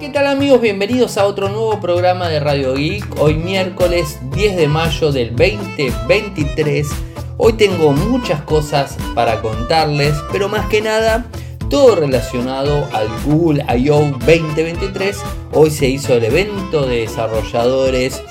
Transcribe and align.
¿Qué 0.00 0.08
tal 0.08 0.28
amigos? 0.28 0.62
Bienvenidos 0.62 1.18
a 1.18 1.26
otro 1.26 1.50
nuevo 1.50 1.78
programa 1.78 2.30
de 2.30 2.40
Radio 2.40 2.72
Geek. 2.72 3.20
Hoy 3.20 3.34
miércoles 3.34 4.18
10 4.34 4.56
de 4.56 4.66
mayo 4.66 5.12
del 5.12 5.36
2023. 5.36 6.88
Hoy 7.36 7.52
tengo 7.52 7.92
muchas 7.92 8.40
cosas 8.40 8.96
para 9.14 9.42
contarles, 9.42 10.14
pero 10.32 10.48
más 10.48 10.64
que 10.70 10.80
nada 10.80 11.26
todo 11.68 11.96
relacionado 11.96 12.88
al 12.94 13.08
Google 13.26 13.62
I.O. 13.76 14.06
2023. 14.06 15.18
Hoy 15.52 15.70
se 15.70 15.90
hizo 15.90 16.14
el 16.14 16.24
evento 16.24 16.86
de 16.86 17.00
desarrolladores 17.00 18.22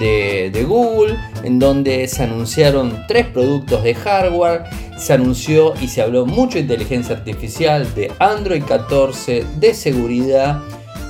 de, 0.00 0.50
de, 0.52 0.64
Google, 0.64 1.16
en 1.44 1.60
donde 1.60 2.08
se 2.08 2.24
anunciaron 2.24 3.04
tres 3.06 3.26
productos 3.26 3.84
de 3.84 3.94
hardware, 3.94 4.64
se 4.98 5.12
anunció 5.12 5.74
y 5.80 5.86
se 5.86 6.02
habló 6.02 6.26
mucho 6.26 6.54
de 6.54 6.62
inteligencia 6.62 7.14
artificial, 7.14 7.94
de 7.94 8.10
Android 8.18 8.64
14, 8.64 9.46
de 9.60 9.74
seguridad 9.74 10.60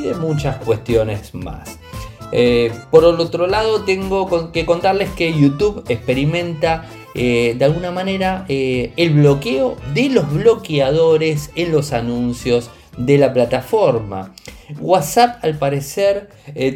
de 0.04 0.14
muchas 0.14 0.56
cuestiones 0.56 1.34
más. 1.34 1.78
Eh, 2.32 2.72
por 2.90 3.04
el 3.04 3.20
otro 3.20 3.46
lado, 3.46 3.84
tengo 3.84 4.50
que 4.50 4.66
contarles 4.66 5.10
que 5.10 5.32
YouTube 5.32 5.84
experimenta 5.88 6.86
eh, 7.14 7.54
de 7.56 7.64
alguna 7.64 7.92
manera 7.92 8.44
eh, 8.48 8.92
el 8.96 9.10
bloqueo 9.10 9.76
de 9.94 10.08
los 10.08 10.32
bloqueadores 10.32 11.50
en 11.54 11.70
los 11.70 11.92
anuncios 11.92 12.70
de 12.96 13.18
la 13.18 13.32
plataforma. 13.32 14.34
WhatsApp 14.80 15.44
al 15.44 15.58
parecer 15.58 16.30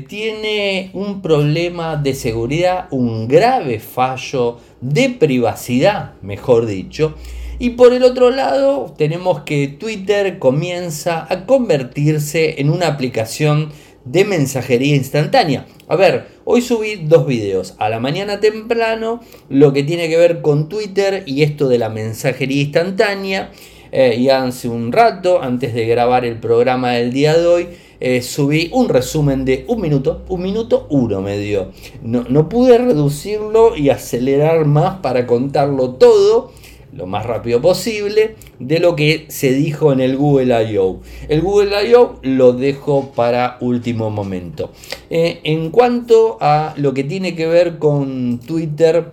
tiene 0.09 0.91
un 0.93 1.23
problema 1.23 1.97
de 1.97 2.15
seguridad, 2.15 2.87
un 2.91 3.27
grave 3.27 3.81
fallo 3.81 4.59
de 4.81 5.11
privacidad, 5.11 6.13
mejor 6.23 6.67
dicho. 6.67 7.15
Y 7.61 7.71
por 7.71 7.93
el 7.93 8.05
otro 8.05 8.31
lado 8.31 8.95
tenemos 8.97 9.41
que 9.41 9.67
Twitter 9.67 10.39
comienza 10.39 11.27
a 11.29 11.45
convertirse 11.45 12.61
en 12.61 12.71
una 12.71 12.87
aplicación 12.87 13.71
de 14.05 14.25
mensajería 14.25 14.95
instantánea. 14.95 15.67
A 15.89 15.97
ver, 15.97 16.29
hoy 16.45 16.63
subí 16.63 16.95
dos 16.97 17.27
videos. 17.27 17.75
A 17.79 17.89
la 17.89 17.99
mañana 17.99 18.39
temprano, 18.39 19.21
lo 19.49 19.73
que 19.73 19.83
tiene 19.83 20.09
que 20.09 20.17
ver 20.17 20.41
con 20.41 20.69
Twitter 20.69 21.25
y 21.27 21.43
esto 21.43 21.69
de 21.69 21.79
la 21.79 21.89
mensajería 21.89 22.63
instantánea. 22.63 23.51
Eh, 23.91 24.17
y 24.19 24.29
hace 24.29 24.69
un 24.69 24.93
rato, 24.93 25.43
antes 25.43 25.75
de 25.75 25.87
grabar 25.87 26.25
el 26.25 26.39
programa 26.39 26.93
del 26.93 27.13
día 27.13 27.37
de 27.37 27.47
hoy, 27.47 27.69
eh, 27.99 28.23
subí 28.23 28.71
un 28.73 28.89
resumen 28.89 29.45
de 29.45 29.65
un 29.67 29.81
minuto, 29.81 30.25
un 30.29 30.43
minuto 30.43 30.87
uno 30.91 31.21
me 31.23 31.39
dio. 31.39 31.73
No, 32.03 32.25
no 32.29 32.49
pude 32.49 32.79
reducirlo 32.79 33.77
y 33.77 33.91
acelerar 33.91 34.65
más 34.65 35.01
para 35.01 35.27
contarlo 35.27 35.95
todo 35.95 36.53
lo 36.99 37.07
más 37.07 37.25
rápido 37.25 37.63
posible 37.63 38.35
de 38.59 38.81
lo 38.81 38.97
que 38.97 39.27
se 39.29 39.53
dijo 39.53 39.93
en 39.93 40.01
el 40.01 40.17
Google 40.17 40.73
I.O. 40.73 41.01
El 41.29 41.41
Google 41.41 41.89
I.O. 41.89 42.19
lo 42.23 42.53
dejo 42.53 43.13
para 43.15 43.57
último 43.61 44.11
momento. 44.11 44.73
Eh, 45.09 45.39
en 45.45 45.71
cuanto 45.71 46.39
a 46.41 46.75
lo 46.77 46.93
que 46.93 47.05
tiene 47.05 47.37
que 47.37 47.47
ver 47.47 47.79
con 47.79 48.41
Twitter 48.41 49.13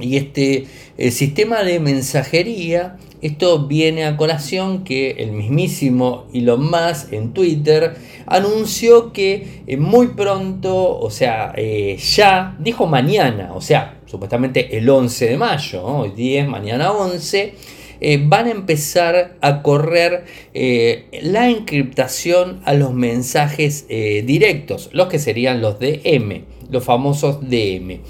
y 0.00 0.16
este 0.16 0.66
eh, 0.98 1.10
sistema 1.12 1.62
de 1.62 1.78
mensajería, 1.78 2.96
esto 3.20 3.68
viene 3.68 4.04
a 4.04 4.16
colación 4.16 4.82
que 4.82 5.12
el 5.12 5.30
mismísimo 5.30 6.26
Elon 6.34 6.64
Musk 6.64 7.12
en 7.12 7.32
Twitter 7.32 7.94
anunció 8.26 9.12
que 9.12 9.62
eh, 9.68 9.76
muy 9.76 10.08
pronto, 10.08 10.98
o 10.98 11.10
sea, 11.10 11.54
ya, 11.54 12.56
dijo 12.58 12.86
mañana, 12.86 13.52
o 13.54 13.60
sea, 13.60 14.01
supuestamente 14.12 14.76
el 14.76 14.90
11 14.90 15.26
de 15.26 15.36
mayo, 15.38 15.82
hoy 15.86 16.10
10, 16.10 16.46
mañana 16.46 16.92
11, 16.92 17.54
eh, 17.98 18.22
van 18.22 18.46
a 18.46 18.50
empezar 18.50 19.38
a 19.40 19.62
correr 19.62 20.26
eh, 20.52 21.06
la 21.22 21.48
encriptación 21.48 22.60
a 22.66 22.74
los 22.74 22.92
mensajes 22.92 23.86
eh, 23.88 24.22
directos, 24.26 24.90
los 24.92 25.08
que 25.08 25.18
serían 25.18 25.62
los 25.62 25.78
DM, 25.78 26.42
los 26.70 26.84
famosos 26.84 27.40
DM. 27.48 28.00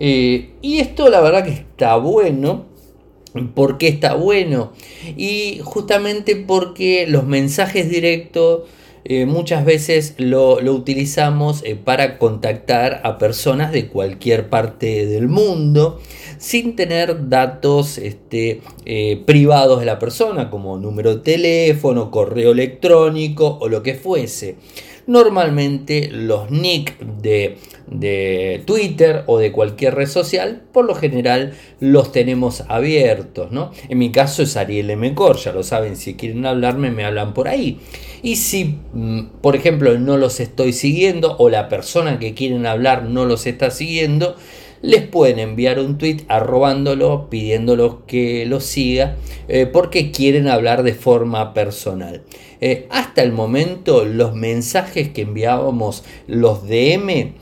y 0.00 0.78
esto 0.78 1.08
la 1.08 1.20
verdad 1.20 1.44
que 1.44 1.52
está 1.52 1.94
bueno. 1.96 2.74
¿Por 3.54 3.78
qué 3.78 3.88
está 3.88 4.14
bueno? 4.14 4.72
Y 5.16 5.60
justamente 5.62 6.36
porque 6.36 7.06
los 7.08 7.24
mensajes 7.24 7.88
directos 7.88 8.62
eh, 9.06 9.26
muchas 9.26 9.66
veces 9.66 10.14
lo, 10.16 10.54
utilizamos 10.54 11.62
eh, 11.64 11.76
para 11.76 12.16
contactar 12.16 13.02
a 13.04 13.18
personas 13.18 13.70
de 13.70 13.88
cualquier 13.88 14.48
parte 14.48 15.04
del 15.04 15.28
mundo 15.28 16.00
sin 16.38 16.74
tener 16.74 17.28
datos 17.28 17.98
este, 17.98 18.62
eh, 18.86 19.22
privados 19.26 19.80
de 19.80 19.86
la 19.86 19.98
persona 19.98 20.48
como 20.48 20.78
número 20.78 21.16
de 21.16 21.20
teléfono, 21.20 22.10
correo 22.10 22.52
electrónico 22.52 23.58
o 23.60 23.68
lo 23.68 23.82
que 23.82 23.94
fuese. 23.94 24.56
Normalmente 25.06 26.08
los 26.10 26.50
nick 26.50 26.98
de, 26.98 27.58
de, 27.86 28.62
Twitter 28.64 29.24
o 29.26 29.38
de 29.38 29.52
cualquier 29.52 29.94
red 29.94 30.08
social, 30.08 30.62
por 30.72 30.84
lo 30.84 30.94
general 30.94 31.54
los 31.80 32.12
tenemos 32.12 32.64
abiertos. 32.68 33.52
¿no? 33.52 33.70
En 33.88 33.98
mi 33.98 34.12
caso 34.12 34.42
es 34.42 34.56
Ariel 34.56 34.96
Mcor, 34.96 35.36
ya 35.36 35.52
lo 35.52 35.62
saben, 35.62 35.96
si 35.96 36.14
quieren 36.14 36.46
hablarme 36.46 36.90
me 36.90 37.04
hablan 37.04 37.34
por 37.34 37.48
ahí. 37.48 37.80
Y 38.22 38.36
si, 38.36 38.78
mm, 38.92 39.26
por 39.42 39.56
ejemplo, 39.56 39.98
no 39.98 40.16
los 40.16 40.40
estoy 40.40 40.72
siguiendo 40.72 41.36
o 41.38 41.50
la 41.50 41.68
persona 41.68 42.18
que 42.18 42.32
quieren 42.32 42.64
hablar 42.64 43.04
no 43.04 43.26
los 43.26 43.46
está 43.46 43.70
siguiendo, 43.70 44.36
les 44.84 45.02
pueden 45.02 45.38
enviar 45.38 45.78
un 45.78 45.96
tweet 45.96 46.18
arrobándolo, 46.28 47.30
pidiéndolo 47.30 48.04
que 48.06 48.44
lo 48.44 48.60
siga, 48.60 49.16
eh, 49.48 49.64
porque 49.66 50.10
quieren 50.10 50.46
hablar 50.46 50.82
de 50.82 50.92
forma 50.92 51.54
personal. 51.54 52.22
Eh, 52.60 52.86
hasta 52.90 53.22
el 53.22 53.32
momento, 53.32 54.04
los 54.04 54.34
mensajes 54.34 55.08
que 55.08 55.22
enviábamos, 55.22 56.04
los 56.26 56.68
DM, 56.68 57.32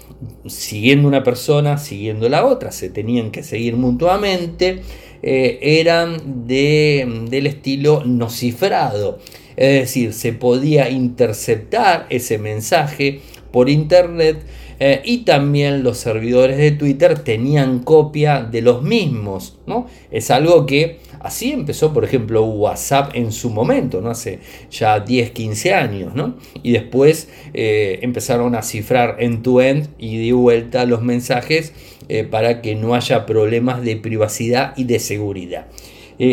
siguiendo 0.47 1.08
una 1.08 1.25
persona, 1.25 1.78
siguiendo 1.78 2.28
la 2.28 2.47
otra, 2.47 2.70
se 2.70 2.91
tenían 2.91 3.32
que 3.32 3.42
seguir 3.42 3.76
mutuamente, 3.76 4.82
eh, 5.24 5.59
eran 5.62 6.47
de, 6.47 7.24
del 7.28 7.48
estilo 7.48 8.04
no 8.04 8.30
cifrado. 8.30 9.19
Es 9.56 9.80
decir, 9.80 10.12
se 10.12 10.32
podía 10.32 10.91
interceptar 10.91 12.06
ese 12.09 12.38
mensaje 12.38 13.20
por 13.50 13.69
internet 13.69 14.44
eh, 14.84 15.00
y 15.04 15.19
también 15.19 15.84
los 15.84 15.98
servidores 15.98 16.59
de 16.59 16.72
Twitter 16.72 17.20
tenían 17.20 17.84
copia 17.84 18.43
de 18.43 18.62
los 18.62 18.82
mismos. 18.82 19.60
¿no? 19.65 19.87
Es 20.10 20.32
algo 20.32 20.66
que 20.66 20.98
así 21.20 21.53
empezó, 21.53 21.93
por 21.93 22.03
ejemplo, 22.03 22.44
WhatsApp 22.44 23.12
en 23.15 23.31
su 23.31 23.50
momento, 23.50 24.00
¿no? 24.00 24.10
hace 24.10 24.41
ya 24.72 24.98
10, 24.98 25.31
15 25.31 25.72
años. 25.72 26.16
¿no? 26.16 26.34
Y 26.65 26.72
después 26.72 27.28
eh, 27.54 28.00
empezaron 28.03 28.56
a 28.56 28.62
cifrar 28.62 29.19
en 29.21 29.44
tu 29.44 29.60
end 29.60 29.87
y 29.98 30.26
de 30.26 30.32
vuelta 30.32 30.84
los 30.84 31.00
mensajes 31.00 31.72
eh, 32.09 32.25
para 32.25 32.60
que 32.60 32.75
no 32.75 32.97
haya 32.97 33.25
problemas 33.25 33.84
de 33.84 33.94
privacidad 33.94 34.72
y 34.76 34.82
de 34.82 34.98
seguridad. 34.98 35.69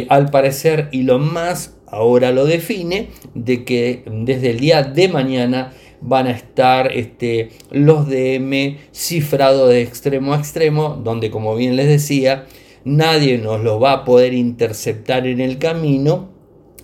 al 0.09 0.31
parecer 0.31 0.89
Elon 0.91 1.31
Musk 1.31 1.73
ahora 1.85 2.31
lo 2.31 2.45
define, 2.45 3.09
de 3.35 3.63
que 3.63 4.03
desde 4.07 4.49
el 4.49 4.59
día 4.59 4.81
de 4.81 5.07
mañana 5.07 5.71
van 6.01 6.27
a 6.27 6.31
estar 6.31 6.91
este, 6.91 7.49
los 7.71 8.07
DM 8.07 8.77
cifrados 8.91 9.69
de 9.69 9.81
extremo 9.81 10.33
a 10.33 10.37
extremo, 10.37 10.99
donde 11.03 11.31
como 11.31 11.55
bien 11.55 11.75
les 11.75 11.87
decía, 11.87 12.45
nadie 12.85 13.37
nos 13.37 13.61
los 13.61 13.81
va 13.81 13.91
a 13.93 14.05
poder 14.05 14.33
interceptar 14.33 15.27
en 15.27 15.41
el 15.41 15.57
camino 15.57 16.29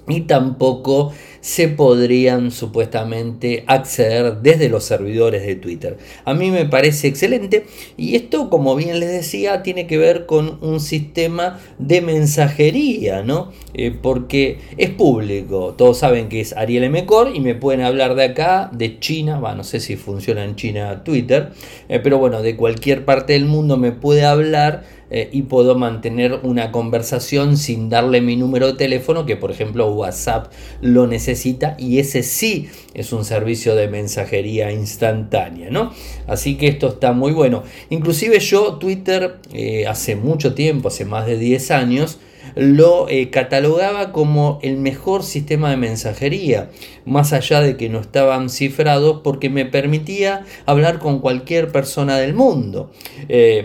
y 0.08 0.22
tampoco 0.22 1.12
se 1.45 1.67
podrían 1.67 2.50
supuestamente 2.50 3.66
acceder 3.67 4.38
desde 4.41 4.67
los 4.67 4.83
servidores 4.83 5.45
de 5.45 5.56
Twitter. 5.56 5.95
A 6.25 6.33
mí 6.33 6.50
me 6.50 6.66
parece 6.66 7.07
excelente 7.07 7.67
y 7.97 8.16
esto, 8.16 8.50
como 8.50 8.75
bien 8.75 9.00
les 9.00 9.11
decía, 9.11 9.61
tiene 9.61 9.85
que 9.85 10.00
ver 10.00 10.25
con 10.25 10.57
un 10.63 10.79
sistema 10.79 11.59
de 11.78 12.01
mensajería, 12.01 13.22
¿no? 13.22 13.51
Eh, 13.75 13.95
porque 14.01 14.57
es 14.78 14.89
público, 14.89 15.75
todos 15.78 16.00
saben 16.00 16.29
que 16.29 16.41
es 16.41 16.57
Ariel 16.57 16.89
Mcor 16.89 17.35
y 17.35 17.41
me 17.41 17.53
pueden 17.53 17.81
hablar 17.81 18.16
de 18.16 18.23
acá, 18.23 18.71
de 18.74 19.00
China, 19.00 19.39
no 19.56 19.63
sé 19.63 19.80
si 19.80 19.98
funciona 19.98 20.44
en 20.44 20.56
China 20.56 21.03
Twitter, 21.03 21.51
eh, 21.89 22.00
pero 22.00 22.18
bueno, 22.18 22.41
de 22.41 22.56
cualquier 22.56 23.06
parte 23.06 23.33
del 23.33 23.45
mundo 23.45 23.77
me 23.77 23.91
puede 23.91 24.25
hablar 24.25 24.83
eh, 25.15 25.29
y 25.31 25.44
puedo 25.44 25.75
mantener 25.75 26.41
una 26.44 26.73
conversación 26.73 27.56
sin 27.56 27.89
darle 27.89 28.19
mi 28.19 28.35
número 28.35 28.67
de 28.67 28.73
teléfono, 28.73 29.25
que 29.25 29.38
por 29.38 29.50
ejemplo 29.50 29.89
WhatsApp 29.94 30.51
lo 30.81 31.07
necesita 31.07 31.77
y 31.79 32.00
ese 32.00 32.21
sí 32.21 32.67
es 32.94 33.13
un 33.13 33.23
servicio 33.23 33.75
de 33.75 33.88
mensajería 33.88 34.73
instantánea, 34.73 35.69
¿no? 35.69 35.94
Así 36.27 36.57
que 36.57 36.67
esto 36.67 36.89
está 36.89 37.13
muy 37.13 37.31
bueno. 37.31 37.63
Inclusive 37.89 38.41
yo 38.41 38.73
Twitter 38.73 39.38
eh, 39.53 39.88
hace 39.88 40.17
mucho 40.17 40.53
tiempo, 40.53 40.89
hace 40.89 41.06
más 41.06 41.25
de 41.27 41.38
10 41.38 41.71
años, 41.71 42.19
lo 42.56 43.07
eh, 43.07 43.29
catalogaba 43.29 44.12
como 44.12 44.59
el 44.63 44.75
mejor 44.75 45.23
sistema 45.23 45.69
de 45.69 45.77
mensajería, 45.77 46.71
más 47.06 47.31
allá 47.31 47.62
de 47.62 47.77
que 47.77 47.88
no 47.88 48.01
estaban 48.01 48.50
cifrados, 48.50 49.21
porque 49.23 49.50
me 49.50 49.63
permitía 49.63 50.45
hablar 50.65 51.00
con 51.00 51.19
cualquier 51.19 51.71
persona 51.71 52.17
del 52.17 52.33
mundo, 52.33 52.91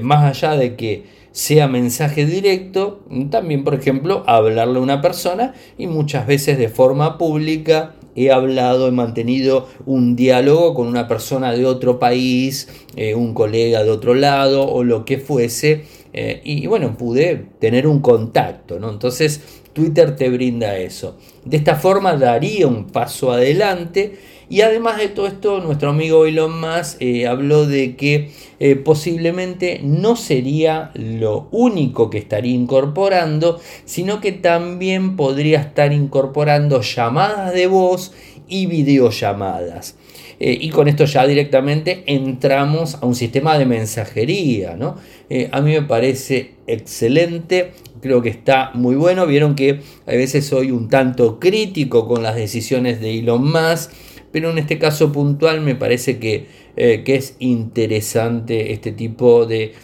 más 0.01 0.25
allá 0.25 0.57
de 0.57 0.77
que 0.77 1.20
sea 1.33 1.69
mensaje 1.69 2.27
directo, 2.27 3.01
también 3.31 3.65
por 3.65 3.75
ejemplo 3.75 4.25
hablarle 4.27 4.79
a 4.79 4.83
una 4.83 5.01
persona 5.01 5.55
y 5.79 5.87
muchas 5.87 6.27
veces 6.27 6.59
de 6.59 6.69
forma 6.69 7.19
pública 7.19 7.95
he 8.17 8.31
hablado, 8.31 8.89
he 8.89 8.93
mantenido 8.93 9.69
un 9.87 10.17
diálogo 10.17 10.75
con 10.75 10.89
una 10.89 11.07
persona 11.07 11.53
de 11.53 11.67
otro 11.67 11.99
país, 11.99 12.69
eh, 12.97 13.15
un 13.15 13.35
colega 13.35 13.85
de 13.85 13.91
otro 13.91 14.15
lado 14.15 14.67
o 14.67 14.85
lo 14.85 15.05
que 15.05 15.19
fuese. 15.19 15.85
Eh, 16.13 16.41
y 16.43 16.67
bueno, 16.67 16.97
pude 16.97 17.47
tener 17.61 17.87
un 17.87 18.01
contacto, 18.01 18.81
¿no? 18.81 18.91
Entonces 18.91 19.61
Twitter 19.73 20.17
te 20.17 20.29
brinda 20.29 20.77
eso. 20.77 21.17
De 21.45 21.57
esta 21.57 21.77
forma 21.77 22.17
daría 22.17 22.67
un 22.67 22.87
paso 22.87 23.31
adelante 23.31 24.19
y 24.51 24.63
además 24.63 24.99
de 24.99 25.09
todo 25.09 25.29
esto, 25.29 25.61
nuestro 25.61 25.91
amigo 25.91 26.27
Elon 26.27 26.61
Musk 26.61 27.01
eh, 27.01 27.29
habló 27.29 27.67
de 27.67 27.95
que 27.95 28.33
eh, 28.59 28.75
posiblemente 28.75 29.81
no 29.85 30.17
sería 30.17 30.91
lo 30.95 31.47
único 31.53 32.11
que 32.11 32.19
estaría 32.19 32.53
incorporando, 32.53 33.61
sino 33.85 34.21
que 34.21 34.33
también 34.33 35.15
podría 35.15 35.61
estar 35.61 35.93
incorporando 35.93 36.81
llamadas 36.81 37.55
de 37.55 37.69
voz 37.69 38.13
y 38.49 38.67
videollamadas. 38.67 39.95
Eh, 40.41 40.59
y 40.61 40.71
con 40.71 40.89
esto 40.89 41.05
ya 41.05 41.29
directamente 41.29 42.03
entramos 42.07 42.97
a 42.97 43.07
un 43.07 43.15
sistema 43.15 43.57
de 43.57 43.67
mensajería. 43.67 44.75
¿no? 44.75 44.97
a 45.53 45.61
mí 45.61 45.75
me 45.75 45.83
parece 45.83 46.55
excelente, 46.67 47.71
creo 48.01 48.21
que 48.21 48.31
está 48.31 48.73
muy 48.75 48.97
bueno. 48.97 49.29
Vieron 49.29 49.55
que 49.55 49.79
a 50.07 50.11
veces 50.11 50.45
soy 50.45 50.73
un 50.73 50.89
tanto 50.89 51.39
crítico 51.39 52.09
con 52.09 52.25
las 52.25 52.35
decisiones 52.35 53.01
de 53.01 53.21
Elon 53.21 53.45
Musk 53.45 53.93
pero 54.33 54.51
en 54.51 54.59
este 54.59 54.79
caso 54.79 55.13
puntual 55.13 55.61
me 55.61 55.75
parece 55.75 56.19
que, 56.19 56.47
eh, 56.77 57.03
es 57.07 57.37
interesante 57.41 58.73
este 58.73 58.93
tipo 58.93 59.47
de, 59.47 59.75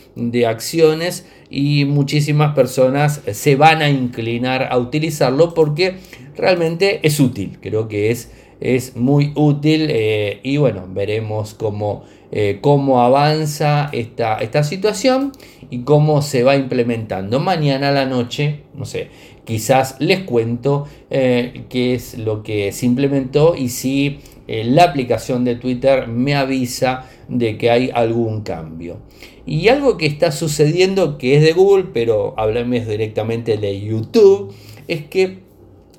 acciones 0.47 1.27
y 1.51 1.85
muchísimas 1.85 2.55
personas 2.55 3.21
se 3.31 3.57
van 3.57 3.83
a 3.83 3.91
inclinar 3.91 4.69
a 4.71 4.79
utilizarlo 4.79 5.53
porque 5.53 5.97
realmente 6.37 7.01
es 7.03 7.21
útil, 7.21 7.59
creo 7.61 7.89
que 7.89 8.11
es, 8.11 8.31
es 8.61 8.97
muy 8.97 9.33
útil 9.35 9.89
eh, 9.91 10.41
y 10.43 10.57
bueno, 10.57 10.87
veremos 10.89 11.53
cómo, 11.53 12.05
eh, 12.33 12.61
cómo 12.63 13.03
avanza 13.03 13.91
esta, 13.93 14.39
esta 14.39 14.63
situación 14.63 15.33
y 15.69 15.81
cómo 15.81 16.23
se 16.23 16.43
va 16.43 16.57
implementando. 16.57 17.39
Mañana 17.39 17.91
a 17.91 17.93
la 17.93 18.07
noche, 18.07 18.61
no 18.75 18.87
sé, 18.87 19.09
quizás 19.45 19.97
les 19.99 20.21
cuento 20.21 20.87
qué 21.11 21.95
es 21.95 22.17
lo 22.17 22.43
que 22.43 22.73
se 22.73 22.87
implementó 22.87 23.55
y 23.55 23.69
si 23.69 24.21
eh, 24.49 24.65
la 24.65 24.85
aplicación 24.85 25.45
de 25.45 25.57
Twitter 25.57 26.09
me 26.09 26.35
avisa 26.35 27.07
de 27.29 27.59
que 27.59 27.71
hay 27.71 27.91
algún 27.93 28.43
cambio. 28.43 28.99
Y 29.45 29.69
algo 29.69 29.97
que 29.97 30.07
está 30.07 30.33
sucediendo, 30.33 31.19
que 31.19 31.37
es 31.37 31.43
de 31.43 31.53
Google, 31.53 31.87
pero 31.93 32.35
háblame 32.37 32.85
directamente 32.85 33.57
de 33.57 33.81
YouTube, 33.81 34.53
es 34.89 35.05
que 35.07 35.39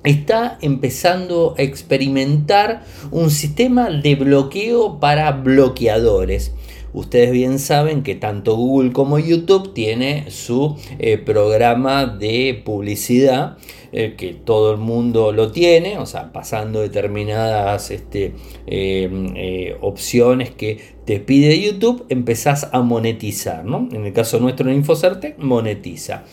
está 0.04 0.58
empezando 0.62 1.56
a 1.58 1.62
experimentar 1.62 2.84
un 3.12 3.30
sistema 3.32 3.90
de 3.90 4.16
bloqueo 4.16 5.00
para 5.00 5.32
bloqueadores. 5.32 6.54
Ustedes 6.94 7.32
bien 7.32 7.60
saben 7.60 8.02
que 8.02 8.16
tanto 8.16 8.56
Google 8.56 8.92
como 8.92 9.20
YouTube 9.20 9.74
tiene 9.74 10.32
su 10.32 10.78
eh, 11.00 11.18
programa 11.18 12.06
de 12.06 12.62
publicidad 12.66 13.58
eh, 14.00 14.14
que 14.16 14.36
todo 14.36 14.74
el 14.74 14.78
mundo 14.78 15.32
lo 15.32 15.52
tiene, 15.52 15.98
o 15.98 16.06
sea, 16.06 16.32
pasando 16.32 16.82
determinadas 16.82 17.90
este, 17.90 18.36
em, 18.68 19.34
eh, 19.36 19.76
opciones 19.82 20.52
que 20.52 20.78
te 21.04 21.20
pide 21.20 21.60
YouTube, 21.60 22.06
empezás 22.08 22.70
a 22.72 22.82
monetizar, 22.82 23.66
¿no? 23.66 23.90
En 23.92 24.06
el 24.06 24.14
caso 24.14 24.40
nuestro 24.40 24.70
en 24.70 24.76
Infocerte, 24.76 25.34
monetiza. 25.40 26.26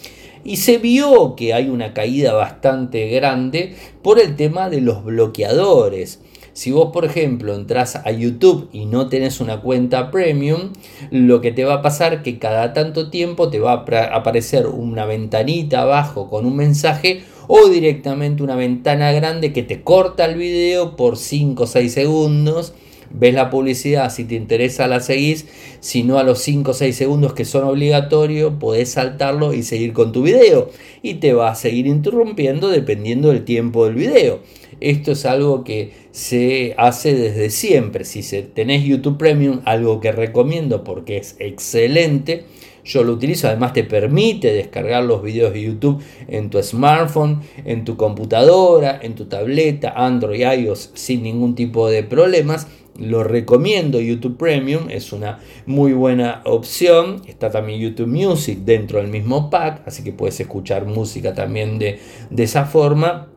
Y 0.44 0.58
se 0.58 0.76
vio 0.76 1.36
que 1.36 1.54
hay 1.54 1.70
una 1.70 1.94
caída 1.94 2.34
bastante 2.34 3.08
grande 3.08 3.74
por 4.02 4.20
el 4.20 4.36
tema 4.36 4.68
de 4.68 4.82
los 4.82 5.02
bloqueadores. 5.02 6.20
Si 6.54 6.70
vos, 6.70 6.92
por 6.92 7.04
ejemplo, 7.04 7.52
entras 7.52 7.96
a 7.96 8.12
YouTube 8.12 8.68
y 8.72 8.86
no 8.86 9.08
tenés 9.08 9.40
una 9.40 9.60
cuenta 9.60 10.12
premium, 10.12 10.70
lo 11.10 11.40
que 11.40 11.50
te 11.50 11.64
va 11.64 11.74
a 11.74 11.82
pasar 11.82 12.22
que 12.22 12.38
cada 12.38 12.72
tanto 12.72 13.10
tiempo 13.10 13.50
te 13.50 13.58
va 13.58 13.72
a 13.72 14.16
aparecer 14.16 14.68
una 14.68 15.04
ventanita 15.04 15.82
abajo 15.82 16.30
con 16.30 16.46
un 16.46 16.54
mensaje 16.54 17.24
o 17.48 17.68
directamente 17.68 18.44
una 18.44 18.54
ventana 18.54 19.10
grande 19.10 19.52
que 19.52 19.64
te 19.64 19.82
corta 19.82 20.26
el 20.26 20.36
video 20.36 20.94
por 20.94 21.16
5 21.16 21.64
o 21.64 21.66
6 21.66 21.92
segundos. 21.92 22.72
Ves 23.10 23.34
la 23.34 23.50
publicidad, 23.50 24.12
si 24.12 24.24
te 24.24 24.36
interesa 24.36 24.86
la 24.86 25.00
seguís, 25.00 25.46
si 25.80 26.04
no 26.04 26.18
a 26.18 26.22
los 26.22 26.38
5 26.38 26.70
o 26.70 26.74
6 26.74 26.96
segundos 26.96 27.34
que 27.34 27.44
son 27.44 27.64
obligatorios, 27.64 28.54
podés 28.60 28.92
saltarlo 28.92 29.54
y 29.54 29.64
seguir 29.64 29.92
con 29.92 30.12
tu 30.12 30.22
video. 30.22 30.70
Y 31.02 31.14
te 31.14 31.32
va 31.32 31.50
a 31.50 31.54
seguir 31.56 31.88
interrumpiendo 31.88 32.68
dependiendo 32.68 33.30
del 33.30 33.44
tiempo 33.44 33.86
del 33.86 33.96
video. 33.96 34.38
Esto 34.84 35.12
es 35.12 35.24
algo 35.24 35.64
que 35.64 35.92
se 36.10 36.74
hace 36.76 37.14
desde 37.14 37.48
siempre. 37.48 38.04
Si 38.04 38.20
tenés 38.54 38.84
YouTube 38.84 39.16
Premium, 39.16 39.60
algo 39.64 39.98
que 39.98 40.12
recomiendo 40.12 40.84
porque 40.84 41.16
es 41.16 41.36
excelente. 41.38 42.44
Yo 42.84 43.02
lo 43.02 43.14
utilizo, 43.14 43.48
además 43.48 43.72
te 43.72 43.84
permite 43.84 44.52
descargar 44.52 45.04
los 45.04 45.22
videos 45.22 45.54
de 45.54 45.62
YouTube 45.62 46.02
en 46.28 46.50
tu 46.50 46.62
smartphone, 46.62 47.40
en 47.64 47.86
tu 47.86 47.96
computadora, 47.96 49.00
en 49.02 49.14
tu 49.14 49.24
tableta, 49.24 49.94
Android, 49.96 50.40
iOS 50.40 50.90
sin 50.92 51.22
ningún 51.22 51.54
tipo 51.54 51.88
de 51.88 52.02
problemas. 52.02 52.66
Lo 52.98 53.24
recomiendo 53.24 54.02
YouTube 54.02 54.36
Premium, 54.36 54.90
es 54.90 55.14
una 55.14 55.40
muy 55.64 55.94
buena 55.94 56.42
opción. 56.44 57.22
Está 57.26 57.50
también 57.50 57.80
YouTube 57.80 58.08
Music 58.08 58.58
dentro 58.66 58.98
del 58.98 59.08
mismo 59.08 59.48
pack, 59.48 59.80
así 59.86 60.04
que 60.04 60.12
puedes 60.12 60.38
escuchar 60.40 60.84
música 60.84 61.32
también 61.32 61.78
de, 61.78 62.00
de 62.28 62.42
esa 62.42 62.66
forma. 62.66 63.30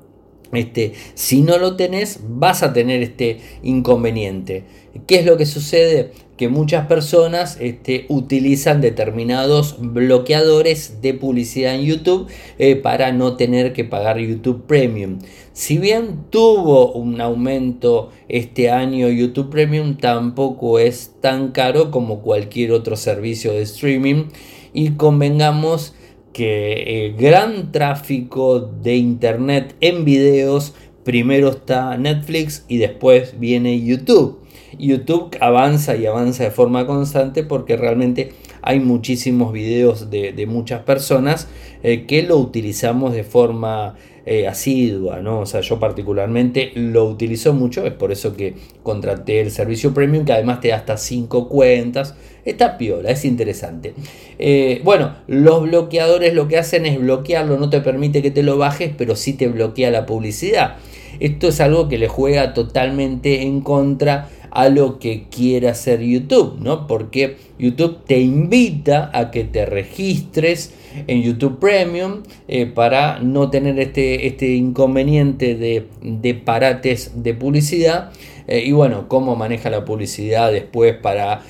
Este, 0.53 0.94
si 1.13 1.41
no 1.41 1.57
lo 1.57 1.75
tenés, 1.75 2.19
vas 2.27 2.63
a 2.63 2.73
tener 2.73 3.01
este 3.01 3.39
inconveniente. 3.63 4.63
¿Qué 5.05 5.19
es 5.19 5.25
lo 5.25 5.38
que 5.38 5.45
sucede? 5.45 6.11
Que 6.38 6.47
muchas 6.47 6.88
personas 6.88 7.57
este, 7.59 8.05
utilizan 8.09 8.81
determinados 8.81 9.75
bloqueadores 9.79 11.01
de 11.01 11.13
publicidad 11.13 11.75
en 11.75 11.81
YouTube 11.81 12.27
eh, 12.57 12.75
para 12.75 13.11
no 13.11 13.35
tener 13.35 13.73
que 13.73 13.83
pagar 13.83 14.19
YouTube 14.19 14.65
Premium. 14.65 15.19
Si 15.53 15.77
bien 15.77 16.25
tuvo 16.29 16.94
un 16.94 17.19
aumento 17.21 18.11
este 18.29 18.69
año 18.69 19.09
YouTube 19.09 19.49
Premium, 19.49 19.97
tampoco 19.97 20.79
es 20.79 21.11
tan 21.21 21.51
caro 21.51 21.91
como 21.91 22.21
cualquier 22.21 22.71
otro 22.71 22.95
servicio 22.95 23.51
de 23.51 23.63
streaming. 23.63 24.25
Y 24.73 24.91
convengamos 24.91 25.94
que 26.38 27.07
el 27.07 27.16
gran 27.16 27.72
tráfico 27.72 28.60
de 28.60 28.95
internet 28.95 29.75
en 29.81 30.06
videos, 30.06 30.75
primero 31.04 31.50
está 31.50 31.98
Netflix 31.98 32.63
y 32.68 32.78
después 32.78 33.39
viene 33.39 33.84
YouTube. 33.84 34.44
YouTube 34.78 35.35
avanza 35.42 35.95
y 35.95 36.06
avanza 36.06 36.44
de 36.44 36.52
forma 36.52 36.85
constante 36.85 37.42
porque 37.42 37.76
realmente 37.76 38.33
hay 38.61 38.80
muchísimos 38.80 39.52
videos 39.52 40.11
de, 40.11 40.45
muchas 40.47 40.83
personas 40.83 41.47
eh, 41.81 42.06
que 42.06 42.21
lo 42.21 42.38
utilizamos 42.38 43.14
de 43.14 43.23
forma 43.23 43.95
eh, 44.30 44.46
asidua, 44.46 45.22
¿no? 45.22 45.40
O 45.40 45.46
sea, 45.46 45.62
yo 45.62 45.80
particularmente 45.80 46.74
lo 46.76 47.06
utilizo 47.06 47.54
mucho, 47.54 47.86
es 47.86 47.94
por 47.94 48.12
eso 48.12 48.36
que 48.36 48.56
contraté 48.84 49.40
el 49.40 49.52
servicio 49.52 49.94
premium, 49.94 50.26
que 50.26 50.34
además 50.34 50.60
te 50.60 50.68
da 50.68 50.76
hasta 50.76 50.98
5 50.98 51.48
cuentas. 51.48 52.14
Está 52.44 52.78
piola, 52.78 53.10
es 53.10 53.24
interesante. 53.24 53.94
Eh, 54.38 54.81
bueno, 54.84 55.16
los 55.28 55.64
bloqueadores 55.64 56.34
lo 56.34 56.50
que 56.50 56.57
hacen 56.57 56.86
es 56.86 57.00
bloquearlo, 57.00 57.57
no 57.57 57.69
te 57.69 57.80
permite 57.80 58.22
que 58.22 58.30
te 58.30 58.44
lo 58.44 58.57
bajes, 58.57 58.92
pero 58.98 59.16
sí 59.16 59.31
te 59.31 59.48
bloquea 59.48 59.92
la 59.92 60.06
publicidad. 60.06 60.76
Esto 61.22 61.48
es 61.48 61.62
algo 61.62 61.88
que 61.88 61.98
le 61.98 62.10
juega 62.10 62.54
totalmente 62.54 63.44
en 63.44 63.62
contra 63.62 64.28
a 64.51 64.69
lo 64.69 64.99
que 64.99 65.25
quiere 65.30 65.69
hacer 65.69 66.01
YouTube, 66.01 66.59
¿no? 66.59 66.87
Porque 66.87 67.37
YouTube 67.59 67.99
te 68.06 68.19
invita 68.19 69.09
a 69.13 69.31
que 69.31 69.44
te 69.44 69.66
registres 69.66 70.73
en 71.07 71.21
YouTube 71.21 71.59
Premium 71.59 72.23
eh, 72.47 72.66
para 72.66 73.19
no 73.19 73.49
tener 73.49 73.80
este, 73.80 74.27
este 74.27 74.54
inconveniente 74.56 75.56
de, 75.56 75.87
de 76.01 76.33
parates 76.33 77.11
de 77.23 77.33
publicidad. 77.33 78.11
Eh, 78.47 78.63
y 78.66 78.71
bueno, 78.71 79.07
cómo 79.07 79.35
maneja 79.35 79.69
la 79.69 79.85
publicidad 79.85 80.51
después 80.51 80.95
para 80.95 81.42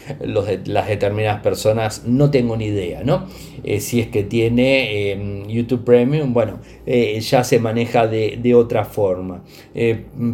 las 0.66 0.88
determinadas 0.88 1.42
personas, 1.42 2.04
no 2.06 2.32
tengo 2.32 2.58
ni 2.58 2.66
idea, 2.66 3.04
¿no? 3.04 3.27
Eh, 3.63 3.80
si 3.80 4.00
es 4.00 4.08
que 4.08 4.24
tiene 4.24 5.12
em, 5.12 5.48
YouTube 5.48 5.84
Premium, 5.84 6.34
bueno, 6.34 6.60
ya 6.86 7.44
se 7.44 7.60
maneja 7.60 8.08
de, 8.08 8.39
de 8.42 8.56
otra 8.56 8.86
forma. 8.86 9.44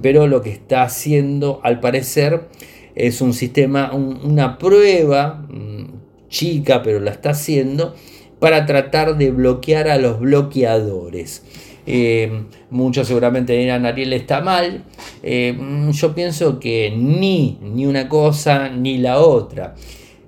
pero 0.01 0.27
lo 0.27 0.41
que 0.41 0.51
está 0.51 0.83
haciendo, 0.83 1.59
al 1.63 1.79
parecer, 1.79 2.47
es 2.95 3.21
un 3.21 3.33
sistema, 3.33 3.91
una 3.93 4.57
prueba 4.57 5.45
mm, 5.49 6.29
chica, 6.29 6.83
pero 6.83 6.99
la 6.99 7.11
está 7.11 7.31
haciendo 7.31 7.95
para 8.39 8.65
tratar 8.65 9.17
de 9.17 9.31
bloquear 9.31 9.87
a 9.87 9.97
los 9.97 10.19
bloqueadores. 10.19 11.43
Eh, 11.85 12.45
muchos 12.69 13.07
seguramente 13.07 13.53
dirán 13.53 13.85
Ariel 13.85 14.13
está 14.13 14.41
mal. 14.41 14.83
Eh, 15.21 15.57
yo 15.91 16.15
pienso 16.15 16.59
que 16.59 16.93
ni, 16.95 17.59
ni 17.61 17.85
una 17.85 18.07
cosa 18.07 18.69
ni 18.69 18.97
la 18.97 19.19
otra. 19.19 19.75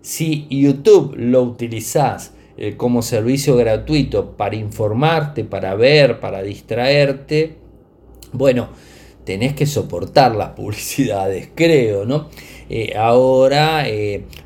Si 0.02 0.48
YouTube 0.50 1.16
lo 1.18 1.44
utilizás 1.44 2.34
eh, 2.58 2.76
como 2.76 3.02
servicio 3.02 3.56
gratuito 3.56 4.32
para 4.38 4.56
informarte, 4.56 5.44
para 5.44 5.76
ver, 5.76 6.20
para 6.20 6.44
distraerte, 6.44 7.56
bueno, 8.32 8.70
tenés 9.24 9.54
que 9.54 9.66
soportar 9.66 10.36
las 10.36 10.50
publicidades, 10.50 11.50
creo, 11.56 12.06
¿no? 12.06 12.30
Ahora, 12.98 13.86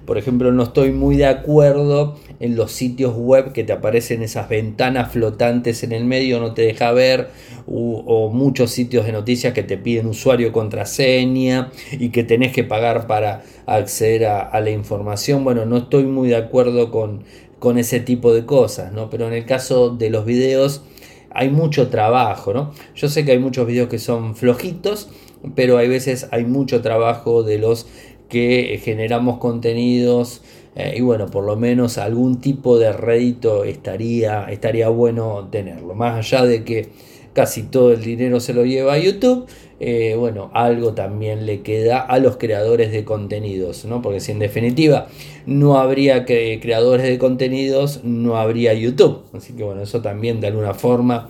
por 0.05 0.17
ejemplo, 0.17 0.51
no 0.51 0.63
estoy 0.63 0.91
muy 0.91 1.15
de 1.15 1.25
acuerdo 1.25 2.17
en 2.39 2.55
los 2.55 2.71
sitios 2.71 3.15
web 3.15 3.51
que 3.51 3.63
te 3.63 3.73
aparecen 3.73 4.23
esas 4.23 4.47
ventanas 4.49 5.11
flotantes 5.11 5.83
en 5.83 5.91
el 5.91 6.05
medio, 6.05 6.39
no 6.39 6.53
te 6.53 6.61
deja 6.61 6.91
ver, 6.91 7.29
o 7.67 8.29
muchos 8.33 8.71
sitios 8.71 9.05
de 9.05 9.11
noticias 9.11 9.53
que 9.53 9.63
te 9.63 9.77
piden 9.77 10.07
usuario 10.07 10.51
contraseña 10.51 11.71
y 11.91 12.09
que 12.09 12.23
tenés 12.23 12.53
que 12.53 12.63
pagar 12.63 13.07
para 13.07 13.43
acceder 13.65 14.25
a, 14.25 14.59
la 14.59 14.71
información. 14.71 15.43
Bueno, 15.43 15.65
no 15.65 15.77
estoy 15.77 16.05
muy 16.05 16.29
de 16.29 16.37
acuerdo 16.37 16.91
con, 16.91 17.23
con 17.59 17.77
ese 17.77 17.99
tipo 17.99 18.33
de 18.33 18.45
cosas, 18.45 18.91
¿no? 18.91 19.09
Pero 19.09 19.27
en 19.27 19.33
el 19.33 19.45
caso 19.45 19.89
de 19.89 20.09
los 20.09 20.25
videos 20.25 20.83
hay 21.31 21.49
mucho 21.49 21.89
trabajo, 21.89 22.53
¿no? 22.53 22.73
Yo 22.95 23.09
sé 23.09 23.25
que 23.25 23.31
hay 23.31 23.39
muchos 23.39 23.67
videos 23.67 23.89
que 23.89 23.99
son 23.99 24.35
flojitos, 24.35 25.09
pero 25.55 25.77
hay 25.77 25.87
veces 25.87 26.27
hay 26.31 26.45
mucho 26.45 26.81
trabajo 26.81 27.43
de 27.43 27.59
los 27.59 27.87
que 28.29 28.79
generamos 28.83 29.39
contenidos 29.39 30.41
eh, 30.75 30.95
y 30.97 31.01
bueno, 31.01 31.27
por 31.27 31.43
lo 31.43 31.55
menos 31.55 31.97
algún 31.97 32.39
tipo 32.39 32.77
de 32.77 32.93
rédito 32.93 33.63
estaría, 33.63 34.45
estaría 34.45 34.89
bueno 34.89 35.47
tenerlo. 35.51 35.95
Más 35.95 36.15
allá 36.25 36.45
de 36.45 36.63
que 36.63 36.89
casi 37.33 37.63
todo 37.63 37.91
el 37.91 38.01
dinero 38.01 38.39
se 38.39 38.53
lo 38.53 38.65
lleva 38.65 38.93
a 38.93 38.97
YouTube, 38.97 39.47
eh, 39.79 40.15
bueno, 40.17 40.51
algo 40.53 40.93
también 40.93 41.45
le 41.45 41.61
queda 41.61 41.99
a 41.99 42.19
los 42.19 42.37
creadores 42.37 42.91
de 42.91 43.05
contenidos, 43.05 43.85
¿no? 43.85 44.01
Porque 44.01 44.19
si 44.19 44.31
en 44.31 44.39
definitiva 44.39 45.07
no 45.45 45.77
habría 45.77 46.25
creadores 46.25 47.07
de 47.07 47.17
contenidos, 47.17 48.01
no 48.03 48.37
habría 48.37 48.73
YouTube. 48.73 49.23
Así 49.33 49.53
que 49.53 49.63
bueno, 49.63 49.81
eso 49.81 50.01
también 50.01 50.41
de 50.41 50.47
alguna 50.47 50.73
forma 50.73 51.29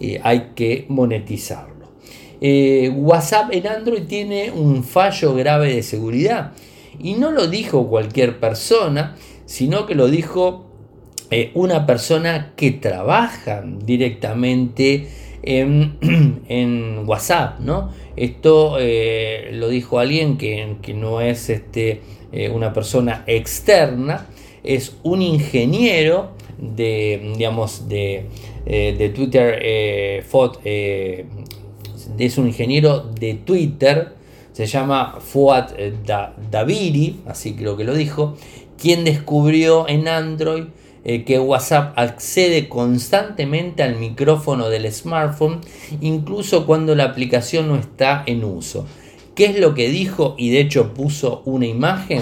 eh, 0.00 0.20
hay 0.22 0.52
que 0.54 0.86
monetizarlo. 0.88 1.80
WhatsApp 2.42 3.52
en 3.52 3.66
Android 3.66 4.04
tiene 4.04 4.50
un 4.50 4.82
fallo 4.82 5.34
grave 5.34 5.74
de 5.74 5.82
seguridad. 5.82 6.52
Y 7.02 7.14
no 7.14 7.30
lo 7.30 7.46
dijo 7.46 7.88
cualquier 7.88 8.38
persona, 8.38 9.16
sino 9.46 9.86
que 9.86 9.94
lo 9.94 10.08
dijo 10.08 10.66
eh, 11.30 11.50
una 11.54 11.86
persona 11.86 12.52
que 12.56 12.72
trabaja 12.72 13.64
directamente 13.64 15.08
en, 15.42 17.02
WhatsApp. 17.06 17.60
¿no? 17.60 17.90
Esto 18.16 18.76
eh, 18.78 19.50
lo 19.52 19.68
dijo 19.68 19.98
alguien 19.98 20.36
que, 20.36 20.76
no 20.94 21.22
es 21.22 21.48
este, 21.48 22.02
una 22.52 22.72
persona 22.72 23.24
externa, 23.26 24.26
es 24.62 24.96
un 25.02 25.22
ingeniero 25.22 26.32
de, 26.58 27.32
digamos, 27.34 27.88
de, 27.88 28.26
de 28.66 29.08
Twitter, 29.08 29.58
es 32.18 32.38
un 32.38 32.46
ingeniero 32.46 33.00
de 33.00 33.34
Twitter, 33.34 34.19
se 34.66 34.78
llama 34.78 35.18
Fuad 35.20 35.70
eh, 35.76 35.94
Daviri, 36.50 37.20
así 37.26 37.54
creo 37.54 37.76
que 37.76 37.84
lo 37.84 37.94
dijo, 37.94 38.36
quien 38.76 39.04
descubrió 39.04 39.88
en 39.88 40.08
Android 40.08 40.64
eh, 41.02 41.24
que 41.24 41.38
WhatsApp 41.38 41.94
accede 41.96 42.68
constantemente 42.68 43.82
al 43.82 43.96
micrófono 43.96 44.68
del 44.68 44.92
smartphone, 44.92 45.60
incluso 46.02 46.66
cuando 46.66 46.94
la 46.94 47.04
aplicación 47.04 47.68
no 47.68 47.76
está 47.76 48.22
en 48.26 48.44
uso. 48.44 48.86
¿Qué 49.34 49.46
es 49.46 49.58
lo 49.58 49.74
que 49.74 49.88
dijo? 49.88 50.34
Y 50.36 50.50
de 50.50 50.60
hecho 50.60 50.92
puso 50.92 51.40
una 51.46 51.66
imagen. 51.66 52.20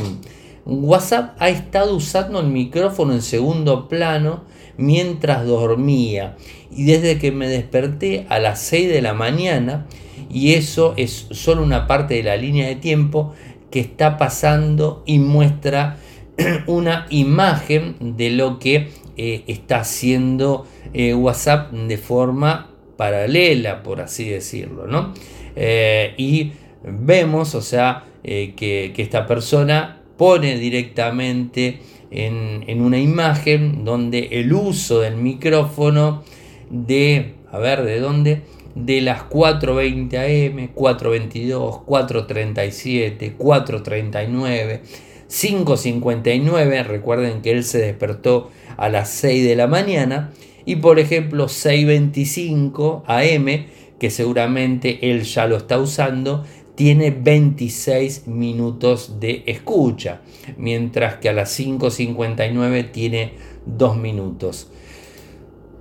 WhatsApp 0.69 1.35
ha 1.39 1.49
estado 1.49 1.97
usando 1.97 2.41
el 2.41 2.49
micrófono 2.49 3.15
en 3.15 3.23
segundo 3.23 3.89
plano 3.89 4.45
mientras 4.77 5.47
dormía 5.47 6.37
y 6.71 6.85
desde 6.85 7.19
que 7.19 7.33
me 7.33 7.49
desperté 7.49 8.27
a 8.29 8.39
las 8.39 8.61
6 8.61 8.91
de 8.91 9.01
la 9.01 9.15
mañana 9.15 9.87
y 10.31 10.53
eso 10.55 10.93
es 10.99 11.27
solo 11.31 11.63
una 11.63 11.87
parte 11.87 12.15
de 12.15 12.23
la 12.23 12.37
línea 12.37 12.69
de 12.69 12.77
tiempo 12.77 13.33
que 13.71 13.81
está 13.81 14.19
pasando 14.19 15.03
y 15.07 15.19
muestra 15.19 15.97
una 16.67 17.07
imagen 17.09 17.97
de 17.99 18.31
lo 18.31 18.59
que 18.59 18.91
eh, 19.17 19.45
está 19.47 19.81
haciendo 19.81 20.67
eh, 20.93 21.15
WhatsApp 21.15 21.73
de 21.73 21.97
forma 21.97 22.71
paralela, 22.99 23.83
por 23.83 24.01
así 24.01 24.29
decirlo, 24.29 24.87
¿no? 24.87 25.15
Eh, 25.57 26.15
y 26.19 26.53
vemos, 26.83 27.55
o 27.55 27.63
sea, 27.63 28.05
que, 28.23 28.93
que, 28.95 29.03
esta 29.03 29.27
persona 29.27 29.98
pone 30.19 30.59
directamente 30.59 31.79
en, 32.11 32.83
una 32.83 32.99
imagen 32.99 33.85
donde 33.85 34.29
el 34.33 34.53
uso 34.53 35.01
del 35.01 35.17
micrófono 35.17 36.23
de, 36.71 37.35
a 37.51 37.59
ver, 37.59 37.85
¿de 37.85 38.01
dónde? 38.01 38.43
De 38.75 39.01
las 39.01 39.23
4.20 39.29 40.51
am, 40.51 40.75
4.22, 40.75 41.85
4.37, 41.87 43.37
4.39, 43.37 44.81
5.59, 45.29 46.85
recuerden 46.85 47.41
que 47.41 47.51
él 47.53 47.65
se 47.65 47.79
despertó 47.79 48.51
a 48.77 48.89
las 48.89 49.11
6 49.11 49.45
de 49.47 49.57
la 49.57 49.67
mañana, 49.67 50.33
y 50.65 50.77
por 50.77 50.99
ejemplo 50.99 51.47
6.25 51.47 53.03
am, 53.07 53.67
que 53.99 54.11
seguramente 54.11 55.11
él 55.11 55.23
ya 55.23 55.47
lo 55.47 55.57
está 55.57 55.79
usando, 55.79 56.45
tiene 56.79 57.11
26 57.11 58.29
minutos 58.29 59.19
de 59.19 59.43
escucha, 59.47 60.21
mientras 60.57 61.17
que 61.17 61.29
a 61.29 61.33
las 61.33 61.59
5.59 61.59 62.93
tiene 62.93 63.33
2 63.67 63.97
minutos. 63.97 64.71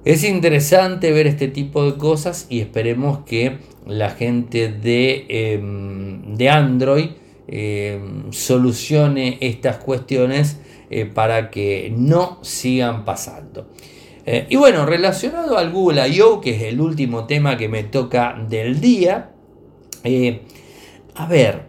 Es 0.05 0.23
interesante 0.23 1.11
ver 1.11 1.27
este 1.27 1.49
tipo 1.49 1.85
de 1.85 1.99
cosas 1.99 2.47
y 2.49 2.61
esperemos 2.61 3.19
que 3.27 3.59
la 3.85 4.09
gente 4.09 4.69
de, 4.69 5.27
em, 5.29 6.35
de 6.35 6.49
Android 6.49 7.09
em, 7.47 8.31
solucione 8.31 9.37
estas 9.39 9.77
cuestiones 9.77 10.59
eh, 10.89 11.05
para 11.05 11.51
que 11.51 11.93
no 11.95 12.39
sigan 12.41 13.05
pasando. 13.05 13.67
Eh, 14.25 14.47
y 14.49 14.55
bueno, 14.55 14.87
relacionado 14.87 15.59
al 15.59 15.71
Google 15.71 16.09
I.O., 16.09 16.41
que 16.41 16.55
es 16.55 16.63
el 16.63 16.81
último 16.81 17.27
tema 17.27 17.55
que 17.55 17.69
me 17.69 17.83
toca 17.83 18.35
del 18.49 18.81
día, 18.81 19.29
eh, 20.03 20.41
a 21.17 21.25
ver, 21.25 21.63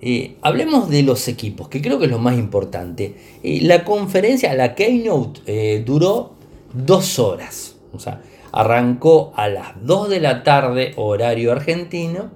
eh, 0.00 0.36
hablemos 0.42 0.88
de 0.88 1.02
los 1.02 1.26
equipos, 1.26 1.68
que 1.68 1.82
creo 1.82 1.98
que 1.98 2.06
es 2.06 2.10
lo 2.10 2.18
más 2.18 2.38
importante. 2.38 3.14
Eh, 3.42 3.60
la 3.62 3.84
conferencia, 3.84 4.54
la 4.54 4.74
keynote, 4.74 5.40
eh, 5.46 5.82
duró 5.84 6.34
dos 6.72 7.18
horas. 7.18 7.76
O 7.92 7.98
sea, 7.98 8.22
arrancó 8.52 9.32
a 9.36 9.48
las 9.48 9.84
2 9.84 10.08
de 10.08 10.20
la 10.20 10.44
tarde, 10.44 10.92
horario 10.96 11.50
argentino, 11.52 12.30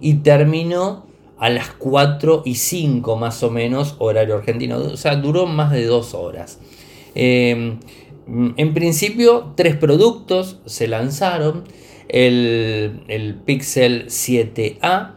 y 0.00 0.14
terminó 0.14 1.06
a 1.38 1.50
las 1.50 1.68
4 1.68 2.42
y 2.46 2.54
5 2.54 3.16
más 3.16 3.42
o 3.42 3.50
menos, 3.50 3.96
horario 3.98 4.36
argentino. 4.36 4.78
O 4.78 4.96
sea, 4.96 5.16
duró 5.16 5.46
más 5.46 5.72
de 5.72 5.84
dos 5.84 6.14
horas. 6.14 6.60
Em, 7.14 7.78
en 8.56 8.74
principio, 8.74 9.52
tres 9.54 9.76
productos 9.76 10.60
se 10.64 10.88
lanzaron. 10.88 11.64
El, 12.08 13.02
el 13.08 13.34
Pixel 13.34 14.06
7A, 14.06 15.15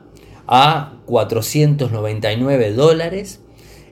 a 0.51 0.97
499 1.05 2.73
dólares. 2.73 3.39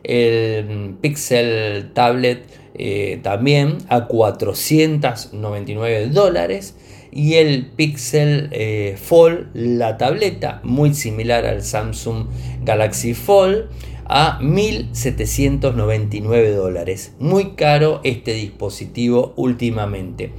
El 0.04 0.96
Pixel 1.00 1.92
Tablet 1.94 2.48
eh, 2.74 3.20
también 3.22 3.78
a 3.90 4.08
499 4.08 6.08
dólares. 6.08 6.74
Y 7.12 7.36
el 7.36 7.68
Pixel 7.68 8.50
eh, 8.52 8.98
Fold, 9.02 9.50
la 9.54 9.98
tableta, 9.98 10.60
muy 10.64 10.96
similar 10.96 11.46
al 11.46 11.64
Samsung 11.64 12.26
Galaxy 12.64 13.14
Fold, 13.14 13.70
a 14.06 14.40
1799 14.42 16.52
dólares. 16.52 17.14
Muy 17.20 17.52
caro 17.52 18.02
este 18.04 18.34
dispositivo 18.34 19.34
últimamente. 19.36 20.32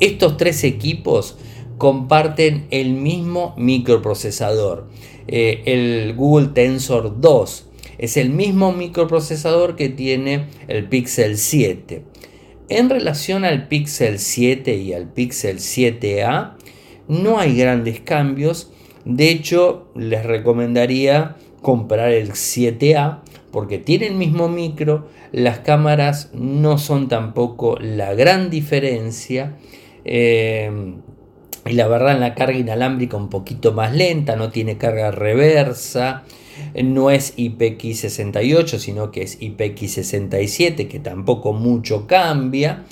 Estos 0.00 0.36
tres 0.36 0.64
equipos 0.64 1.38
comparten 1.78 2.66
el 2.70 2.92
mismo 2.92 3.54
microprocesador. 3.56 4.88
Eh, 5.28 5.62
el 5.66 6.14
Google 6.14 6.48
Tensor 6.48 7.20
2. 7.20 7.68
Es 7.98 8.16
el 8.16 8.30
mismo 8.30 8.72
microprocesador 8.72 9.76
que 9.76 9.88
tiene 9.88 10.46
el 10.68 10.88
Pixel 10.88 11.38
7. 11.38 12.02
En 12.68 12.90
relación 12.90 13.44
al 13.44 13.68
Pixel 13.68 14.18
7 14.18 14.76
y 14.76 14.92
al 14.92 15.12
Pixel 15.12 15.58
7A, 15.58 16.56
no 17.08 17.38
hay 17.38 17.56
grandes 17.56 18.00
cambios. 18.00 18.72
De 19.04 19.30
hecho, 19.30 19.88
les 19.94 20.24
recomendaría 20.26 21.36
comprar 21.62 22.12
el 22.12 22.32
7A 22.32 23.20
porque 23.56 23.78
tiene 23.78 24.08
el 24.08 24.16
mismo 24.16 24.50
micro, 24.50 25.08
las 25.32 25.60
cámaras 25.60 26.30
no 26.34 26.76
son 26.76 27.08
tampoco 27.08 27.78
la 27.80 28.12
gran 28.12 28.50
diferencia. 28.50 29.56
Eh, 30.04 30.70
y 31.66 31.72
la 31.74 31.88
verdad 31.88 32.14
en 32.14 32.20
la 32.20 32.34
carga 32.34 32.58
inalámbrica 32.58 33.16
un 33.16 33.28
poquito 33.28 33.72
más 33.72 33.94
lenta, 33.94 34.36
no 34.36 34.50
tiene 34.50 34.78
carga 34.78 35.10
reversa, 35.10 36.24
no 36.82 37.10
es 37.10 37.36
IPX68 37.36 38.78
sino 38.78 39.10
que 39.10 39.22
es 39.22 39.40
IPX67 39.40 40.88
que 40.88 40.98
tampoco 41.00 41.52
mucho 41.52 42.06
cambia 42.06 42.84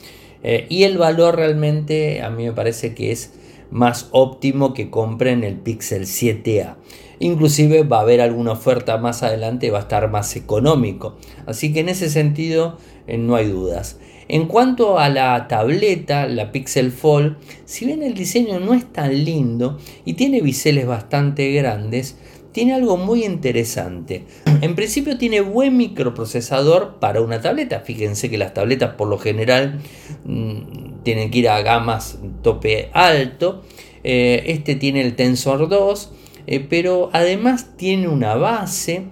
eh, 0.42 0.66
y 0.68 0.82
el 0.82 0.98
valor 0.98 1.36
realmente 1.36 2.22
a 2.22 2.30
mí 2.30 2.44
me 2.44 2.52
parece 2.52 2.94
que 2.94 3.10
es 3.10 3.32
más 3.70 4.08
óptimo 4.12 4.74
que 4.74 4.90
compren 4.90 5.42
el 5.42 5.56
Pixel 5.56 6.02
7A. 6.02 6.76
Inclusive 7.18 7.82
va 7.82 7.98
a 7.98 8.02
haber 8.02 8.20
alguna 8.20 8.52
oferta 8.52 8.98
más 8.98 9.22
adelante, 9.22 9.70
va 9.70 9.78
a 9.78 9.82
estar 9.82 10.10
más 10.10 10.36
económico. 10.36 11.16
Así 11.46 11.72
que 11.72 11.80
en 11.80 11.88
ese 11.88 12.10
sentido 12.10 12.76
eh, 13.06 13.16
no 13.16 13.36
hay 13.36 13.48
dudas. 13.48 13.98
En 14.28 14.46
cuanto 14.46 14.98
a 14.98 15.08
la 15.08 15.48
tableta, 15.48 16.26
la 16.26 16.50
Pixel 16.52 16.92
Fold, 16.92 17.36
si 17.64 17.84
bien 17.86 18.02
el 18.02 18.14
diseño 18.14 18.60
no 18.60 18.74
es 18.74 18.90
tan 18.92 19.24
lindo 19.24 19.78
y 20.04 20.14
tiene 20.14 20.40
biseles 20.40 20.86
bastante 20.86 21.52
grandes, 21.52 22.16
tiene 22.54 22.72
algo 22.72 22.96
muy 22.96 23.24
interesante. 23.24 24.24
En 24.60 24.76
principio 24.76 25.18
tiene 25.18 25.40
buen 25.40 25.76
microprocesador 25.76 27.00
para 27.00 27.20
una 27.20 27.40
tableta. 27.40 27.80
Fíjense 27.80 28.30
que 28.30 28.38
las 28.38 28.54
tabletas 28.54 28.94
por 28.94 29.08
lo 29.08 29.18
general 29.18 29.80
mm, 30.24 31.02
tienen 31.02 31.32
que 31.32 31.40
ir 31.40 31.48
a 31.48 31.60
gamas 31.62 32.18
tope 32.42 32.90
alto. 32.92 33.62
Eh, 34.04 34.44
este 34.46 34.76
tiene 34.76 35.00
el 35.00 35.16
Tensor 35.16 35.68
2, 35.68 36.12
eh, 36.46 36.60
pero 36.60 37.10
además 37.12 37.76
tiene 37.76 38.06
una 38.06 38.36
base 38.36 39.06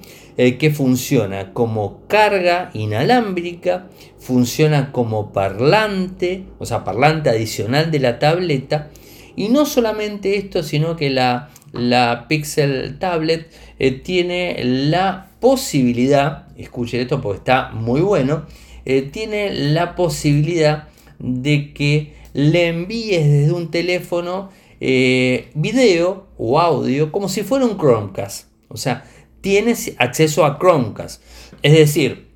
que 0.58 0.70
funciona 0.70 1.52
como 1.52 2.06
carga 2.06 2.70
inalámbrica, 2.74 3.88
funciona 4.18 4.92
como 4.92 5.32
parlante, 5.32 6.44
o 6.58 6.66
sea, 6.66 6.84
parlante 6.84 7.30
adicional 7.30 7.90
de 7.90 8.00
la 8.00 8.18
tableta. 8.18 8.90
Y 9.36 9.48
no 9.48 9.66
solamente 9.66 10.36
esto, 10.36 10.62
sino 10.62 10.96
que 10.96 11.10
la 11.10 11.50
la 11.72 12.26
Pixel 12.28 12.98
Tablet 12.98 13.50
eh, 13.78 13.92
tiene 13.92 14.62
la 14.62 15.30
posibilidad, 15.40 16.46
escuchen 16.56 17.00
esto 17.00 17.20
porque 17.20 17.38
está 17.38 17.70
muy 17.72 18.00
bueno, 18.00 18.46
eh, 18.84 19.02
tiene 19.02 19.52
la 19.52 19.96
posibilidad 19.96 20.88
de 21.18 21.72
que 21.72 22.14
le 22.34 22.68
envíes 22.68 23.26
desde 23.26 23.52
un 23.52 23.70
teléfono 23.70 24.50
eh, 24.80 25.50
video 25.54 26.26
o 26.36 26.60
audio 26.60 27.12
como 27.12 27.28
si 27.28 27.42
fuera 27.42 27.64
un 27.64 27.78
Chromecast. 27.78 28.48
O 28.68 28.76
sea, 28.76 29.04
tienes 29.42 29.92
acceso 29.98 30.46
a 30.46 30.58
Chromecast. 30.58 31.22
Es 31.62 31.72
decir, 31.74 32.32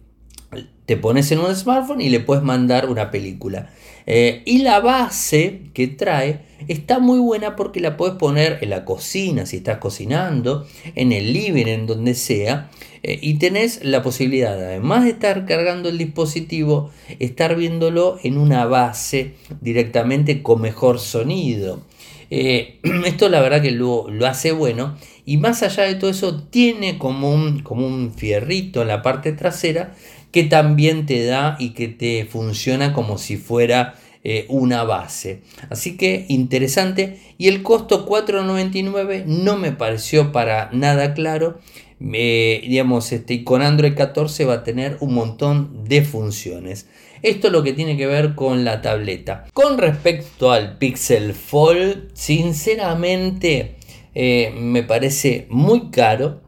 te 0.85 0.97
pones 0.97 1.33
en 1.33 1.39
un 1.41 1.55
smartphone 1.57 2.01
y 2.01 2.11
le 2.11 2.21
puedes 2.21 2.45
mandar 2.45 2.89
una 2.89 3.11
película. 3.11 3.71
Eh, 4.09 4.43
y 4.45 4.59
la 4.59 4.79
base 4.79 5.63
que 5.75 5.89
trae 5.89 6.43
está 6.69 7.01
muy 7.01 7.19
buena 7.19 7.57
porque 7.57 7.81
la 7.81 7.97
puedes 7.97 8.15
poner 8.15 8.59
en 8.61 8.71
la 8.71 8.85
cocina 8.85 9.47
si 9.47 9.57
estás 9.57 9.79
cocinando, 9.79 10.67
en 10.95 11.11
el 11.11 11.33
living, 11.33 11.67
en 11.67 11.87
donde 11.87 12.15
sea. 12.15 12.71
Eh, 13.03 13.19
y 13.21 13.35
tenés 13.35 13.85
la 13.85 14.03
posibilidad, 14.03 14.55
además 14.55 15.05
de 15.05 15.11
estar 15.11 15.45
cargando 15.45 15.89
el 15.89 15.99
dispositivo, 15.99 16.91
estar 17.19 17.57
viéndolo 17.57 18.19
en 18.23 18.39
una 18.39 18.65
base 18.67 19.35
directamente 19.61 20.43
con 20.43 20.61
mejor 20.61 21.01
sonido. 21.01 21.83
Eh, 22.31 22.81
esto 23.07 23.29
la 23.29 23.41
verdad 23.41 23.63
que 23.63 23.73
lo, 23.73 24.09
lo, 24.09 24.27
hace 24.27 24.53
bueno 24.53 24.97
y 25.27 25.37
más 25.39 25.63
allá 25.65 25.83
de 25.83 25.97
todo 25.97 26.11
eso 26.11 26.45
tiene 26.45 26.99
como 26.99 27.31
un, 27.31 27.61
como 27.63 27.87
un 27.87 28.15
fierrito 28.15 28.81
en 28.81 28.89
la 28.89 29.03
parte 29.03 29.33
trasera 29.33 29.93
que 30.31 30.45
también 30.45 31.05
te 31.05 31.25
da 31.25 31.57
y 31.59 31.71
que 31.71 31.89
te 31.89 32.25
funciona 32.27 32.93
como 32.93 33.19
si 33.19 33.37
fuera 33.37 33.97
eh, 34.23 34.45
una 34.49 34.85
base. 34.85 35.43
Así 35.71 35.97
que 35.97 36.27
interesante. 36.29 37.21
Y 37.39 37.49
el 37.49 37.63
costo 37.63 38.07
4.99 38.07 39.25
no 39.25 39.57
me 39.57 39.73
pareció 39.73 40.33
para 40.33 40.69
nada 40.73 41.15
claro. 41.15 41.59
digamos, 41.99 43.13
este, 43.13 43.45
con 43.45 43.63
Android 43.63 43.95
14 43.95 44.45
va 44.45 44.55
a 44.55 44.65
tener 44.65 44.97
un 45.01 45.15
montón 45.15 45.85
de 45.85 46.03
funciones. 46.03 46.87
Esto 47.23 47.47
es 47.47 47.53
lo 47.53 47.63
que 47.63 47.73
tiene 47.73 47.97
que 47.97 48.07
ver 48.07 48.35
con 48.35 48.65
la 48.65 48.83
tableta. 48.83 49.47
Con 49.53 49.79
respecto 49.79 50.53
al 50.53 50.77
Pixel 50.77 51.33
Fold, 51.33 52.11
sinceramente 52.15 53.76
eh, 54.19 54.51
me 54.59 54.83
parece 54.83 55.47
muy 55.51 55.91
caro. 55.91 56.41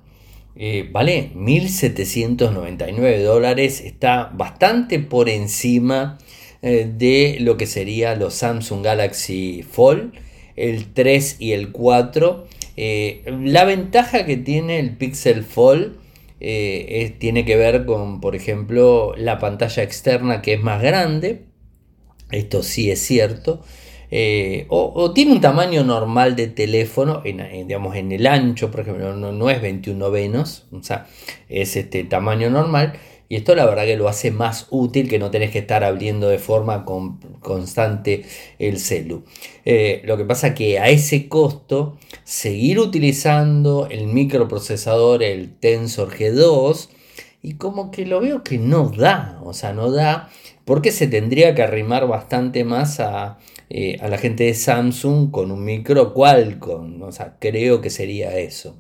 Eh, 0.57 0.89
vale 0.91 1.31
1.799 1.35 3.23
dólares, 3.23 3.83
está 3.83 4.33
bastante 4.35 4.99
por 4.99 5.29
encima 5.29 6.17
eh, 6.63 6.91
de 6.93 7.37
lo 7.41 7.59
que 7.59 7.67
sería 7.67 8.17
los 8.17 8.35
Samsung 8.35 8.83
Galaxy 8.83 9.63
Fold, 9.63 10.15
el 10.57 10.95
3 10.95 11.37
y 11.41 11.53
el 11.53 11.71
4. 11.71 12.47
Eh, 12.79 13.23
la 13.45 13.65
ventaja 13.65 14.25
que 14.25 14.39
tiene 14.39 14.81
el 14.81 14.97
Pixel 14.97 15.45
Fold 15.45 15.99
tiene 16.39 17.45
que 17.45 17.57
ver 17.57 17.85
con, 17.85 18.21
por 18.21 18.35
ejemplo, 18.35 19.15
la 19.17 19.39
pantalla 19.39 19.83
externa 19.83 20.41
que 20.41 20.55
es 20.55 20.63
más 20.63 20.83
grande. 20.83 21.43
Esto 22.31 22.63
sí 22.63 22.91
es 22.91 23.01
cierto. 23.01 23.63
Eh, 24.11 24.67
o, 24.69 25.13
tiene 25.13 25.33
un 25.33 25.41
tamaño 25.41 25.85
normal 25.85 26.35
de 26.35 26.49
teléfono, 26.49 27.23
digamos, 27.23 27.97
en 27.97 28.13
el 28.13 28.27
ancho, 28.27 28.71
por 28.71 28.81
ejemplo, 28.81 29.15
no, 29.15 29.51
es 29.51 29.61
21 29.61 29.99
novenos, 29.99 30.67
o 30.73 30.83
sea, 30.83 31.07
es 31.49 31.77
este 31.77 32.05
tamaño 32.05 32.51
normal. 32.51 32.95
Y 33.31 33.37
esto 33.37 33.55
la 33.55 33.67
verdad 33.67 33.85
que 33.85 33.99
lo 33.99 34.09
hace 34.09 34.31
más 34.31 34.69
útil 34.71 35.07
que 35.07 35.19
no 35.19 35.31
tenés 35.31 35.51
que 35.51 35.59
estar 35.59 35.85
abriendo 35.85 36.31
de 36.31 36.39
forma 36.39 36.87
constante 37.41 38.25
el 38.59 38.79
celu. 38.79 39.25
Eh, 39.67 40.01
lo 40.05 40.17
que 40.17 40.25
pasa 40.25 40.55
que 40.55 40.79
a 40.79 40.89
ese 40.89 41.29
costo, 41.29 41.99
seguir 42.25 42.79
utilizando 42.79 43.87
el 43.91 44.07
microprocesador, 44.07 45.23
el 45.23 45.55
Tensor 45.59 46.11
G2, 46.11 46.89
y 47.43 47.55
como 47.55 47.91
que 47.91 48.07
lo 48.07 48.21
veo 48.21 48.43
que 48.43 48.57
no 48.57 48.89
da, 48.89 49.41
o 49.45 49.53
sea, 49.53 49.75
no 49.75 49.93
da, 49.93 50.31
porque 50.65 50.91
se 50.91 51.07
tendría 51.07 51.55
que 51.55 51.63
arrimar 51.63 52.07
bastante 52.09 52.65
más 52.65 52.99
a, 52.99 53.39
eh, 53.71 53.99
a 54.01 54.09
la 54.09 54.19
gente 54.19 54.45
de 54.45 54.55
Samsung 54.55 55.31
con 55.31 55.51
un 55.51 55.65
micro 55.65 56.15
Qualcomm. 56.15 57.03
O 57.03 57.13
sea, 57.13 57.37
creo 57.39 57.81
que 57.81 57.91
sería 57.91 58.37
eso. 58.39 58.77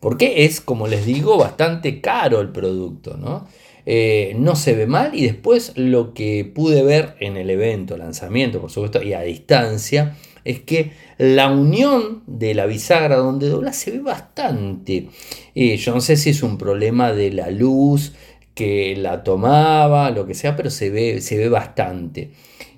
Porque 0.00 0.44
es, 0.44 0.60
como 0.60 0.86
les 0.86 1.04
digo, 1.06 1.36
bastante 1.38 2.00
caro 2.00 2.40
el 2.40 2.50
producto, 2.50 3.16
¿no? 3.16 3.46
Eh, 3.90 4.34
no 4.36 4.54
se 4.54 4.74
ve 4.74 4.86
mal 4.86 5.14
y 5.14 5.24
después 5.24 5.72
lo 5.76 6.12
que 6.12 6.44
pude 6.44 6.82
ver 6.82 7.16
en 7.20 7.38
el 7.38 7.48
evento, 7.48 7.96
lanzamiento, 7.96 8.60
por 8.60 8.70
supuesto, 8.70 9.02
y 9.02 9.14
a 9.14 9.22
distancia, 9.22 10.14
es 10.44 10.60
que 10.60 10.92
la 11.16 11.50
unión 11.50 12.22
de 12.26 12.54
la 12.54 12.66
bisagra 12.66 13.16
donde 13.16 13.48
dobla 13.48 13.72
se 13.72 13.92
ve 13.92 14.00
bastante. 14.00 15.08
Eh, 15.54 15.76
yo 15.78 15.94
no 15.94 16.00
sé 16.02 16.16
si 16.16 16.30
es 16.30 16.42
un 16.42 16.58
problema 16.58 17.12
de 17.12 17.32
la 17.32 17.50
luz 17.50 18.12
que 18.54 18.94
la 18.96 19.24
tomaba, 19.24 20.10
lo 20.10 20.26
que 20.26 20.34
sea, 20.34 20.54
pero 20.54 20.68
se 20.68 20.90
ve, 20.90 21.20
se 21.20 21.38
ve 21.38 21.48
bastante. 21.48 22.32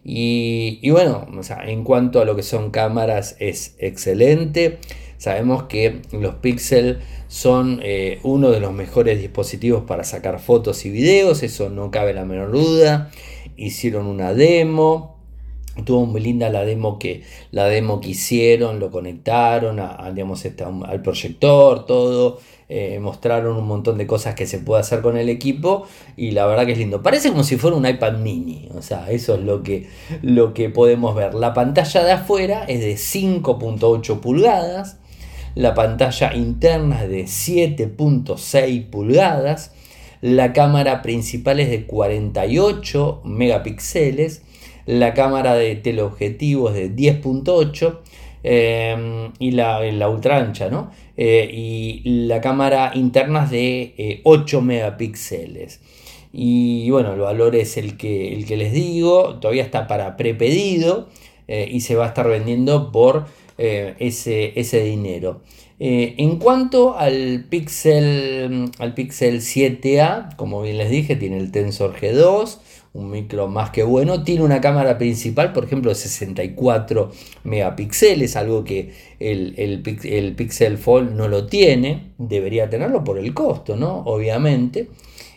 Y, 0.05 0.89
bueno, 0.91 1.27
en 1.65 1.85
cuanto 1.85 2.21
a 2.21 2.25
lo 2.25 2.37
que 2.37 2.43
son 2.43 2.71
cámaras 2.71 3.37
es 3.39 3.77
excelente. 3.79 4.79
Sabemos 5.19 5.65
que 5.65 6.01
los 6.13 6.37
Pixel 6.37 7.01
son 7.29 7.81
eh, 7.83 8.19
uno 8.23 8.51
de 8.51 8.61
los 8.61 8.73
mejores 8.73 9.21
dispositivos 9.21 9.85
para 9.85 10.05
sacar 10.05 10.41
fotos 10.41 10.87
y 10.87 10.91
videos, 10.91 11.43
eso 11.43 11.69
no 11.69 11.91
cabe 11.91 12.15
la 12.15 12.25
menor 12.25 12.53
duda. 12.53 13.11
Hicieron 13.57 14.07
una 14.07 14.33
demo, 14.33 15.21
Tuvo 15.85 16.05
muy 16.05 16.21
linda 16.21 16.51
la 16.51 16.65
demo 16.65 16.99
que, 16.99 17.23
la 17.53 17.67
demo 17.67 18.01
que 18.01 18.11
hicieron, 18.11 18.81
lo 18.81 18.91
conectaron 18.91 19.79
a, 19.79 20.11
digamos, 20.13 20.45
este, 20.45 20.65
al 20.65 21.03
proyector, 21.03 21.87
todo. 21.87 22.41
Eh, 22.73 23.01
mostraron 23.01 23.57
un 23.57 23.67
montón 23.67 23.99
de 23.99 24.07
cosas 24.07 24.37
que 24.37 24.47
se 24.47 24.59
puede 24.59 24.81
hacer 24.81 25.01
con 25.01 25.17
el 25.17 25.29
equipo 25.29 25.89
y 26.17 26.31
la 26.31 26.47
verdad 26.47 26.67
que 26.67 26.73
es 26.73 26.79
lindo. 26.79 27.03
Parece 27.03 27.31
como 27.31 27.43
si 27.43 27.57
fuera 27.57 27.77
un 27.77 27.85
iPad 27.85 28.19
mini, 28.19 28.69
o 28.77 28.81
sea, 28.81 29.11
eso 29.11 29.35
es 29.35 29.41
lo 29.41 29.65
que, 29.65 29.89
lo 30.23 30.55
que 30.55 30.71
podemos 30.71 31.17
ver. 31.17 31.35
La 31.35 31.53
pantalla 31.53 32.05
de 32.05 32.13
afuera 32.13 32.63
es 32.69 32.79
de 32.79 32.95
5.8 32.95 34.21
pulgadas, 34.21 34.99
la 35.57 35.75
pantalla 35.75 36.33
interna 36.33 37.03
es 37.03 37.11
de 37.11 37.25
7.6 37.25 38.89
pulgadas, 38.89 39.73
la 40.21 40.53
cámara 40.53 41.03
principal 41.03 41.59
es 41.59 41.71
de 41.71 41.87
48 41.87 43.23
megapíxeles, 43.25 44.43
la 44.87 45.13
cámara 45.13 45.55
de 45.55 45.75
teleobjetivo 45.75 46.69
es 46.69 46.77
de 46.77 46.95
10.8 46.95 47.99
eh, 48.45 49.31
y 49.41 49.51
la, 49.51 49.81
la 49.81 50.09
ultra 50.09 50.37
ancha, 50.37 50.71
¿no? 50.71 50.93
Eh, 51.17 51.51
y 51.53 52.27
la 52.27 52.41
cámara 52.41 52.93
interna 52.95 53.45
es 53.45 53.51
de 53.51 54.21
8 54.25 54.59
eh, 54.59 54.63
megapíxeles. 54.63 55.81
Y 56.33 56.89
bueno, 56.91 57.13
el 57.13 57.21
valor 57.21 57.57
es 57.57 57.77
el 57.77 57.97
que, 57.97 58.35
el 58.35 58.47
que 58.47 58.57
les 58.57 58.73
digo, 58.73 59.39
todavía 59.41 59.65
está 59.65 59.87
para 59.87 60.17
prepedido 60.17 61.09
eh, 61.49 61.69
y 61.71 61.81
se 61.81 61.97
va 61.97 62.05
a 62.07 62.09
estar 62.09 62.29
vendiendo 62.29 62.93
por 62.93 63.27
ese, 63.59 64.59
ese, 64.59 64.83
dinero. 64.83 65.43
en 65.79 66.39
cuanto 66.39 66.97
al 66.97 67.45
Pixel, 67.51 68.71
al 68.79 68.95
Pixel 68.95 69.43
7A, 69.43 70.35
como 70.37 70.63
bien 70.63 70.79
les 70.79 70.89
dije, 70.89 71.15
tiene 71.15 71.37
el 71.37 71.53
Tensor 71.53 71.95
G2, 71.95 72.57
un 72.93 73.11
micro 73.11 73.49
más 73.49 73.71
que 73.71 73.83
bueno. 73.83 74.23
Tiene 74.25 74.43
una 74.43 74.61
cámara 74.61 74.99
principal, 74.99 75.53
por 75.53 75.65
ejemplo, 75.65 75.91
de 75.91 75.95
64 75.95 77.11
megapíxeles, 77.45 78.37
algo 78.37 78.65
que 78.65 78.93
el, 79.19 79.55
el, 79.57 80.35
Pixel 80.35 80.79
Fold 80.79 81.13
no 81.13 81.29
lo 81.29 81.47
tiene. 81.47 82.13
Debería 82.19 82.69
tenerlo 82.69 83.05
por 83.05 83.19
el 83.19 83.33
costo, 83.33 83.77
¿no? 83.77 83.99
Obviamente. 84.07 84.89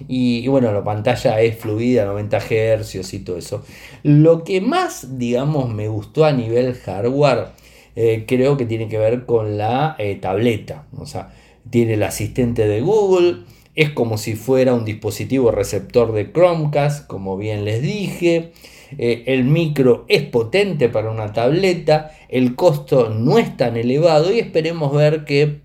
Y, 0.07 0.47
bueno, 0.47 0.71
la 0.73 0.83
pantalla 0.83 1.39
es 1.39 1.57
fluida, 1.57 2.05
90 2.05 2.39
Hz 2.39 3.13
y 3.13 3.19
todo 3.19 3.37
eso. 3.37 3.63
Lo 4.01 4.43
que 4.43 4.59
más, 4.59 5.17
digamos, 5.17 5.73
me 5.73 5.87
gustó 5.87 6.25
a 6.25 6.33
nivel 6.33 6.73
hardware 6.73 7.63
eh, 7.95 8.25
creo 8.27 8.57
que 8.57 8.65
tiene 8.65 8.87
que 8.87 8.97
ver 8.97 9.25
con 9.25 9.57
la 9.57 9.95
eh, 9.99 10.15
tableta. 10.15 10.87
O 10.97 11.05
sea, 11.05 11.33
tiene 11.69 11.93
el 11.93 12.03
asistente 12.03 12.67
de 12.67 12.81
Google, 12.81 13.43
es 13.75 13.89
como 13.89 14.17
si 14.17 14.36
fuera 14.36 14.73
un 14.73 14.86
dispositivo 14.86 15.51
receptor 15.51 16.12
de 16.13 16.31
Chromecast, 16.31 17.07
como 17.07 17.38
bien 17.38 17.65
les 17.65 17.81
dije. 17.81 18.51
Eh, 18.97 19.23
el 19.27 19.43
micro 19.43 20.05
es 20.07 20.21
potente 20.21 20.88
para 20.89 21.09
una 21.09 21.33
tableta, 21.33 22.12
el 22.29 22.55
costo 22.55 23.09
no 23.09 23.39
es 23.39 23.57
tan 23.57 23.75
elevado 23.75 24.31
y 24.31 24.38
esperemos 24.38 24.93
ver 24.93 25.25
que, 25.25 25.62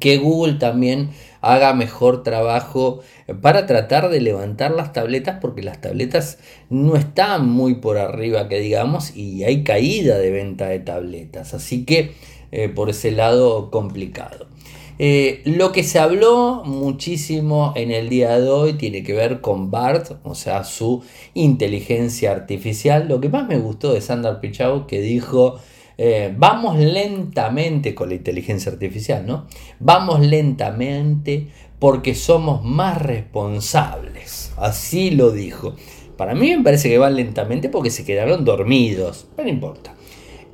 que 0.00 0.16
Google 0.16 0.54
también 0.54 1.10
haga 1.42 1.74
mejor 1.74 2.22
trabajo 2.22 3.00
para 3.42 3.66
tratar 3.66 4.08
de 4.08 4.22
levantar 4.22 4.70
las 4.70 4.94
tabletas 4.94 5.38
porque 5.40 5.62
las 5.62 5.82
tabletas 5.82 6.38
no 6.70 6.96
están 6.96 7.46
muy 7.46 7.74
por 7.74 7.98
arriba 7.98 8.48
que 8.48 8.60
digamos 8.60 9.14
y 9.14 9.44
hay 9.44 9.62
caída 9.62 10.16
de 10.16 10.30
venta 10.30 10.68
de 10.68 10.80
tabletas. 10.80 11.52
Así 11.52 11.84
que 11.84 12.14
eh, 12.52 12.70
por 12.70 12.88
ese 12.88 13.10
lado 13.10 13.70
complicado 13.70 14.48
eh, 14.98 15.42
lo 15.44 15.72
que 15.72 15.82
se 15.82 15.98
habló 15.98 16.62
muchísimo 16.64 17.72
en 17.76 17.90
el 17.90 18.08
día 18.08 18.38
de 18.40 18.48
hoy 18.48 18.72
tiene 18.74 19.02
que 19.02 19.12
ver 19.12 19.40
con 19.40 19.70
BART, 19.70 20.12
o 20.24 20.34
sea, 20.34 20.64
su 20.64 21.02
inteligencia 21.34 22.32
artificial. 22.32 23.06
Lo 23.08 23.20
que 23.20 23.28
más 23.28 23.46
me 23.46 23.58
gustó 23.58 23.92
de 23.92 24.00
Sandar 24.00 24.40
Pichau 24.40 24.86
que 24.86 25.00
dijo, 25.00 25.58
eh, 25.98 26.34
vamos 26.36 26.78
lentamente 26.78 27.94
con 27.94 28.08
la 28.08 28.14
inteligencia 28.14 28.72
artificial, 28.72 29.26
¿no? 29.26 29.46
Vamos 29.80 30.20
lentamente 30.20 31.48
porque 31.78 32.14
somos 32.14 32.64
más 32.64 33.00
responsables. 33.00 34.52
Así 34.56 35.10
lo 35.10 35.30
dijo. 35.30 35.74
Para 36.16 36.34
mí 36.34 36.56
me 36.56 36.62
parece 36.62 36.88
que 36.88 36.96
van 36.96 37.16
lentamente 37.16 37.68
porque 37.68 37.90
se 37.90 38.04
quedaron 38.04 38.44
dormidos, 38.46 39.26
pero 39.36 39.48
no 39.48 39.54
importa. 39.54 39.94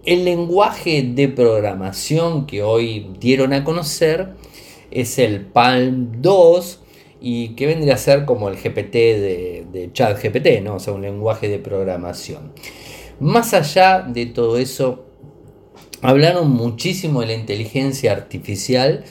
El 0.05 0.25
lenguaje 0.25 1.03
de 1.03 1.29
programación 1.29 2.47
que 2.47 2.65
hoy 2.65 3.12
dieron 3.21 3.53
a 3.53 3.62
conocer 3.62 4.31
es 4.91 5.17
el 5.21 5.43
Palm 5.43 6.21
2 6.21 6.81
y 7.21 7.51
que 7.51 7.67
vendría 7.67 7.95
a 7.95 7.99
ser 7.99 8.25
como 8.25 8.49
el 8.49 8.57
GPT 8.57 8.93
de, 8.95 9.67
de 9.73 9.91
chat 9.93 10.21
GPT, 10.21 10.61
¿no? 10.61 10.75
o 10.75 10.79
sea, 10.81 10.93
un 10.93 11.03
lenguaje 11.03 11.49
de 11.49 11.61
programación. 11.61 12.53
Más 13.21 13.55
allá 13.55 14.01
de 14.01 14.27
todo 14.27 14.59
eso, 14.59 15.05
hablaron 16.01 16.51
muchísimo 16.51 17.21
de 17.21 17.29
la 17.29 17.35
inteligencia 17.35 18.11
artificial, 18.11 19.05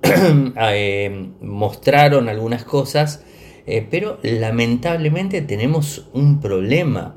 eh, 0.04 1.28
mostraron 1.40 2.28
algunas 2.28 2.62
cosas, 2.62 3.24
eh, 3.66 3.84
pero 3.90 4.20
lamentablemente 4.22 5.42
tenemos 5.42 6.06
un 6.12 6.40
problema. 6.40 7.16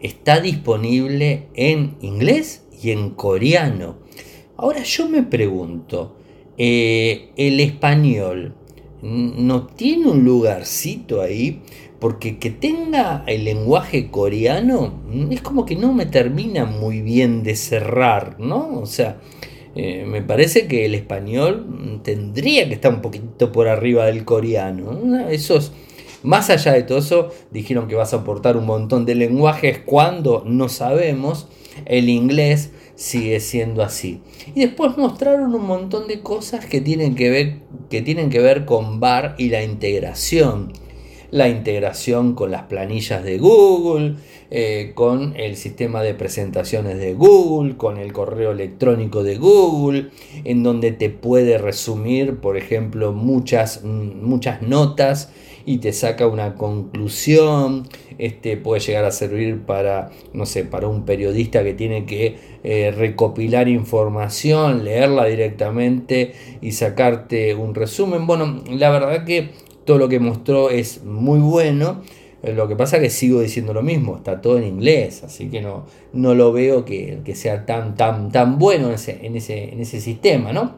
Está 0.00 0.40
disponible 0.40 1.46
en 1.54 1.96
inglés 2.00 2.63
y 2.82 2.90
en 2.90 3.10
coreano. 3.10 3.96
Ahora 4.56 4.82
yo 4.82 5.08
me 5.08 5.22
pregunto, 5.22 6.16
eh, 6.56 7.30
¿el 7.36 7.60
español 7.60 8.54
no 9.02 9.66
tiene 9.66 10.06
un 10.06 10.24
lugarcito 10.24 11.20
ahí? 11.20 11.62
Porque 11.98 12.38
que 12.38 12.50
tenga 12.50 13.24
el 13.26 13.44
lenguaje 13.44 14.10
coreano 14.10 15.02
mm, 15.10 15.32
es 15.32 15.40
como 15.40 15.64
que 15.64 15.76
no 15.76 15.92
me 15.92 16.06
termina 16.06 16.64
muy 16.64 17.00
bien 17.00 17.42
de 17.42 17.56
cerrar, 17.56 18.36
¿no? 18.38 18.78
O 18.80 18.86
sea, 18.86 19.18
eh, 19.74 20.04
me 20.06 20.22
parece 20.22 20.68
que 20.68 20.84
el 20.84 20.94
español 20.94 21.66
mm, 21.66 22.02
tendría 22.02 22.68
que 22.68 22.74
estar 22.74 22.94
un 22.94 23.02
poquito 23.02 23.50
por 23.50 23.68
arriba 23.68 24.06
del 24.06 24.24
coreano. 24.24 25.28
Esos, 25.28 25.72
más 26.22 26.50
allá 26.50 26.72
de 26.72 26.84
todo 26.84 26.98
eso, 26.98 27.30
dijeron 27.50 27.88
que 27.88 27.96
vas 27.96 28.14
a 28.14 28.18
aportar 28.18 28.56
un 28.56 28.66
montón 28.66 29.04
de 29.04 29.16
lenguajes 29.16 29.80
cuando 29.84 30.44
no 30.46 30.68
sabemos 30.68 31.48
el 31.86 32.08
inglés 32.08 32.70
sigue 32.96 33.40
siendo 33.40 33.82
así. 33.82 34.20
Y 34.54 34.60
después 34.60 34.96
mostraron 34.96 35.54
un 35.54 35.66
montón 35.66 36.08
de 36.08 36.20
cosas 36.20 36.66
que 36.66 36.80
tienen 36.80 37.14
que 37.14 37.30
ver, 37.30 37.56
que 37.90 38.02
tienen 38.02 38.30
que 38.30 38.40
ver 38.40 38.64
con 38.64 39.00
VAR 39.00 39.34
y 39.38 39.48
la 39.48 39.62
integración. 39.62 40.72
La 41.30 41.48
integración 41.48 42.34
con 42.34 42.52
las 42.52 42.62
planillas 42.62 43.24
de 43.24 43.38
Google, 43.38 44.14
eh, 44.52 44.92
con 44.94 45.34
el 45.36 45.56
sistema 45.56 46.00
de 46.00 46.14
presentaciones 46.14 46.98
de 46.98 47.14
Google, 47.14 47.76
con 47.76 47.98
el 47.98 48.12
correo 48.12 48.52
electrónico 48.52 49.24
de 49.24 49.36
Google, 49.36 50.10
en 50.44 50.62
donde 50.62 50.92
te 50.92 51.10
puede 51.10 51.58
resumir, 51.58 52.36
por 52.36 52.56
ejemplo, 52.56 53.12
muchas, 53.12 53.82
muchas 53.82 54.62
notas 54.62 55.30
y 55.66 55.78
te 55.78 55.92
saca 55.92 56.28
una 56.28 56.54
conclusión. 56.54 57.88
Este 58.18 58.56
puede 58.56 58.80
llegar 58.80 59.04
a 59.04 59.10
servir 59.10 59.62
para, 59.62 60.10
no 60.32 60.46
sé, 60.46 60.64
para 60.64 60.88
un 60.88 61.04
periodista 61.04 61.62
que 61.64 61.74
tiene 61.74 62.06
que 62.06 62.36
eh, 62.62 62.92
recopilar 62.96 63.68
información, 63.68 64.84
leerla 64.84 65.24
directamente 65.26 66.32
y 66.60 66.72
sacarte 66.72 67.54
un 67.54 67.74
resumen. 67.74 68.26
Bueno, 68.26 68.62
la 68.70 68.90
verdad 68.90 69.24
que 69.24 69.50
todo 69.84 69.98
lo 69.98 70.08
que 70.08 70.20
mostró 70.20 70.70
es 70.70 71.04
muy 71.04 71.40
bueno. 71.40 72.02
Eh, 72.42 72.52
lo 72.52 72.68
que 72.68 72.76
pasa 72.76 72.96
es 72.96 73.02
que 73.02 73.10
sigo 73.10 73.40
diciendo 73.40 73.72
lo 73.72 73.82
mismo, 73.82 74.16
está 74.16 74.40
todo 74.40 74.58
en 74.58 74.64
inglés, 74.64 75.24
así 75.24 75.48
que 75.48 75.62
no, 75.62 75.86
no 76.12 76.34
lo 76.34 76.52
veo 76.52 76.84
que, 76.84 77.22
sea 77.34 77.64
tan, 77.64 77.96
tan, 77.96 78.30
tan 78.30 78.58
bueno 78.58 78.88
en 78.88 78.94
ese, 78.94 79.26
en 79.26 79.36
ese, 79.36 79.72
en 79.72 79.80
ese 79.80 80.00
sistema, 80.00 80.52
¿no? 80.52 80.74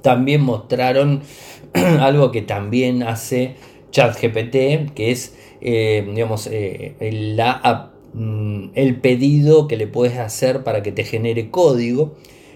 También 0.00 0.40
mostraron 0.40 1.22
algo 2.00 2.30
que 2.30 2.42
también 2.42 3.02
hace 3.02 3.56
ChatGPT, 3.90 4.94
que 4.94 5.10
es, 5.10 5.36
eh, 5.60 6.06
digamos, 6.06 6.48
eh, 6.50 6.94
mm, 8.14 8.64
el 8.74 8.96
pedido 9.00 9.68
que 9.68 9.76
le 9.76 9.86
puedes 9.86 10.18
hacer 10.18 10.64
para 10.64 10.82
que 10.82 10.92
te 10.92 11.04
genere 11.04 11.50
código. 11.50 12.14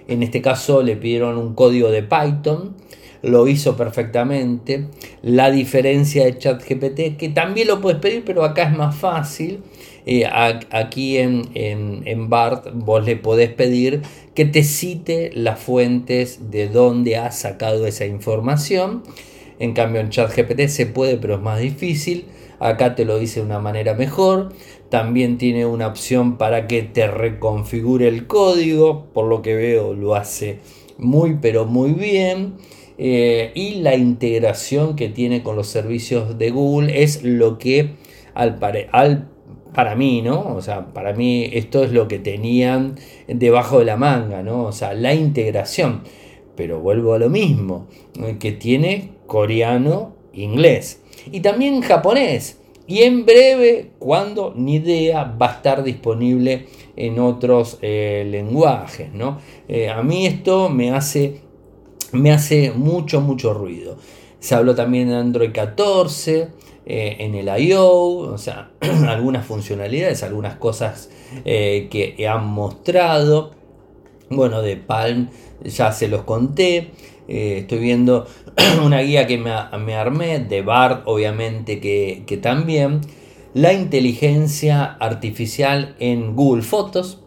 En 0.09 0.23
este 0.23 0.43
caso 0.43 0.83
le 0.83 0.97
pidieron 0.97 1.39
un 1.39 1.55
código 1.55 1.91
de 1.91 2.03
Python, 2.03 2.75
lo 3.23 3.47
hizo 3.49 3.77
perfectamente. 3.77 4.87
La 5.23 5.51
diferencia 5.51 6.25
de 6.25 6.39
ChatGPT, 6.39 7.17
que 7.17 7.29
también 7.29 7.69
lo 7.69 7.81
puedes 7.81 8.01
pedir, 8.01 8.25
pero 8.25 8.45
acá 8.45 8.65
es 8.65 8.77
más 8.77 8.97
fácil. 8.97 9.61
Eh, 10.07 10.25
aquí 10.71 11.19
en, 11.19 11.51
en, 11.55 12.03
en, 12.07 12.31
BART 12.31 12.69
vos 12.73 13.05
le 13.05 13.17
podés 13.17 13.51
pedir 13.51 14.01
que 14.35 14.47
te 14.47 14.63
cite 14.63 15.31
las 15.35 15.61
fuentes 15.61 16.51
de 16.51 16.69
donde 16.69 17.19
has 17.19 17.39
sacado 17.39 17.87
esa 17.87 18.07
información 18.07 19.03
en 19.61 19.75
cambio 19.75 20.01
en 20.01 20.09
ChatGPT 20.09 20.69
se 20.69 20.87
puede, 20.87 21.19
pero 21.19 21.35
es 21.37 21.41
más 21.41 21.61
difícil. 21.61 22.25
Acá 22.61 22.95
te 22.95 23.07
lo 23.07 23.19
dice 23.19 23.41
de 23.41 23.47
una 23.47 23.59
manera 23.59 23.95
mejor. 23.95 24.53
También 24.91 25.39
tiene 25.39 25.65
una 25.65 25.87
opción 25.87 26.37
para 26.37 26.67
que 26.67 26.83
te 26.83 27.09
reconfigure 27.09 28.07
el 28.07 28.27
código. 28.27 29.07
Por 29.15 29.27
lo 29.27 29.41
que 29.41 29.55
veo 29.55 29.95
lo 29.95 30.15
hace 30.15 30.61
muy 30.99 31.39
pero 31.41 31.65
muy 31.65 31.93
bien. 31.93 32.57
Eh, 32.99 33.53
y 33.55 33.77
la 33.77 33.97
integración 33.97 34.95
que 34.95 35.09
tiene 35.09 35.43
con 35.43 35.57
los 35.57 35.69
servicios 35.69 36.37
de 36.37 36.51
Google 36.51 37.03
es 37.03 37.25
lo 37.25 37.57
que 37.57 37.95
al, 38.35 38.59
al 38.93 39.31
para 39.75 39.95
mí, 39.95 40.21
¿no? 40.21 40.55
O 40.55 40.61
sea, 40.61 40.93
para 40.93 41.15
mí 41.15 41.49
esto 41.55 41.83
es 41.83 41.93
lo 41.93 42.09
que 42.09 42.19
tenían 42.19 42.97
debajo 43.27 43.79
de 43.79 43.87
la 43.87 43.97
manga, 43.97 44.43
¿no? 44.43 44.65
O 44.65 44.73
sea, 44.73 44.93
la 44.93 45.15
integración. 45.15 46.03
Pero 46.57 46.81
vuelvo 46.81 47.15
a 47.15 47.19
lo 47.19 47.31
mismo, 47.31 47.87
eh, 48.23 48.37
que 48.39 48.53
tiene 48.53 49.13
coreano, 49.27 50.15
inglés 50.35 51.00
y 51.31 51.41
también 51.41 51.81
japonés. 51.81 52.61
Y 52.87 53.05
en 53.05 53.25
breve, 53.25 53.93
cuando 54.01 54.53
ni 54.57 54.75
idea, 54.77 55.23
va 55.23 55.51
a 55.51 55.53
estar 55.53 55.85
disponible 55.85 56.67
en 56.97 57.21
otros 57.21 57.79
eh, 57.83 58.27
lenguajes. 58.29 59.13
¿no? 59.13 59.39
Eh, 59.69 59.89
a 59.89 60.03
mí 60.03 60.27
esto 60.27 60.69
me 60.69 60.91
hace, 60.91 61.41
me 62.11 62.33
hace 62.33 62.73
mucho, 62.73 63.21
mucho 63.21 63.55
ruido. 63.55 63.97
Se 64.41 64.57
habló 64.57 64.75
también 64.75 65.09
de 65.09 65.15
Android 65.15 65.53
14, 65.53 66.49
eh, 66.85 67.17
en 67.21 67.37
el 67.37 67.49
I.O., 67.63 68.33
o 68.33 68.39
sea, 68.39 68.73
algunas 69.09 69.47
funcionalidades, 69.47 70.25
algunas 70.25 70.57
cosas 70.57 71.11
que 71.45 72.29
han 72.29 72.47
mostrado. 72.49 73.53
Bueno, 74.31 74.63
de 74.63 74.77
Palm 74.77 75.29
ya 75.63 75.93
se 75.93 76.09
los 76.09 76.25
conté. 76.25 76.91
Estoy 77.31 77.79
viendo 77.79 78.27
una 78.85 79.01
guía 79.01 79.27
que 79.27 79.39
me, 79.39 79.95
armé, 79.95 80.41
de 80.41 80.63
BART 80.63 81.03
obviamente 81.07 81.81
que, 81.81 82.39
también, 82.43 83.01
la 83.55 83.73
inteligencia 83.73 84.85
artificial 84.85 85.95
en 86.01 86.35
Google 86.35 86.63
Fotos 86.63 87.21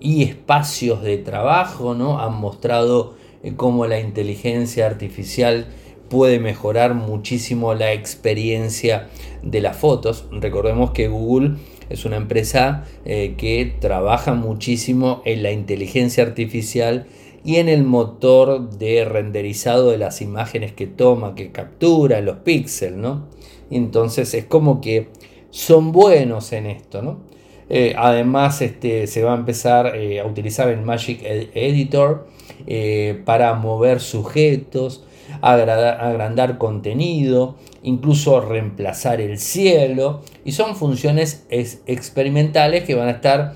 y 0.00 0.22
espacios 0.24 1.02
de 1.02 1.18
trabajo, 1.18 1.94
¿no? 1.94 2.20
Han 2.20 2.34
mostrado 2.34 3.14
eh, 3.42 3.54
cómo 3.56 3.86
la 3.86 4.00
inteligencia 4.00 4.86
artificial 4.86 5.66
puede 6.08 6.38
mejorar 6.38 6.94
muchísimo 6.94 7.74
la 7.74 7.92
experiencia 7.92 9.08
de 9.42 9.60
las 9.60 9.76
fotos. 9.76 10.26
Recordemos 10.30 10.90
que 10.90 11.08
Google 11.08 11.56
es 11.88 12.04
una 12.04 12.16
empresa 12.16 12.84
eh, 13.04 13.34
que 13.36 13.74
trabaja 13.80 14.34
muchísimo 14.34 15.22
en 15.24 15.42
la 15.42 15.52
inteligencia 15.52 16.24
artificial 16.24 17.06
y 17.44 17.56
en 17.56 17.68
el 17.68 17.84
motor 17.84 18.70
de 18.70 19.04
renderizado 19.04 19.90
de 19.90 19.98
las 19.98 20.22
imágenes 20.22 20.72
que 20.72 20.86
toma, 20.86 21.34
que 21.34 21.52
captura, 21.52 22.20
los 22.20 22.38
píxeles, 22.38 22.98
¿no? 22.98 23.28
Entonces 23.70 24.32
es 24.34 24.44
como 24.46 24.80
que 24.80 25.08
son 25.50 25.92
buenos 25.92 26.52
en 26.52 26.66
esto, 26.66 27.02
¿no? 27.02 27.20
Eh, 27.68 27.94
además, 27.96 28.60
este, 28.62 29.06
se 29.06 29.22
va 29.22 29.32
a 29.32 29.36
empezar 29.36 29.96
eh, 29.96 30.20
a 30.20 30.26
utilizar 30.26 30.68
el 30.68 30.82
Magic 30.82 31.20
Editor 31.22 32.28
eh, 32.66 33.22
para 33.24 33.54
mover 33.54 34.00
sujetos, 34.00 35.04
agrandar 35.40 36.58
contenido, 36.58 37.56
incluso 37.82 38.40
reemplazar 38.40 39.20
el 39.20 39.38
cielo. 39.38 40.20
Y 40.44 40.52
son 40.52 40.76
funciones 40.76 41.46
experimentales 41.50 42.84
que 42.84 42.94
van 42.94 43.08
a 43.08 43.12
estar 43.12 43.54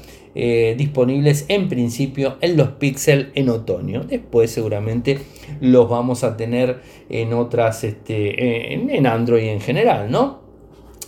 disponibles 0.76 1.46
en 1.48 1.68
principio 1.68 2.36
en 2.40 2.56
los 2.56 2.68
Pixel 2.68 3.32
en 3.34 3.48
otoño. 3.48 4.04
Después 4.04 4.50
seguramente 4.50 5.18
los 5.60 5.88
vamos 5.88 6.22
a 6.22 6.36
tener 6.36 6.80
en 7.08 7.32
otras, 7.32 7.82
este, 7.82 8.74
en, 8.74 9.06
Android 9.06 9.48
en 9.48 9.60
general, 9.60 10.10
¿no? 10.10 10.40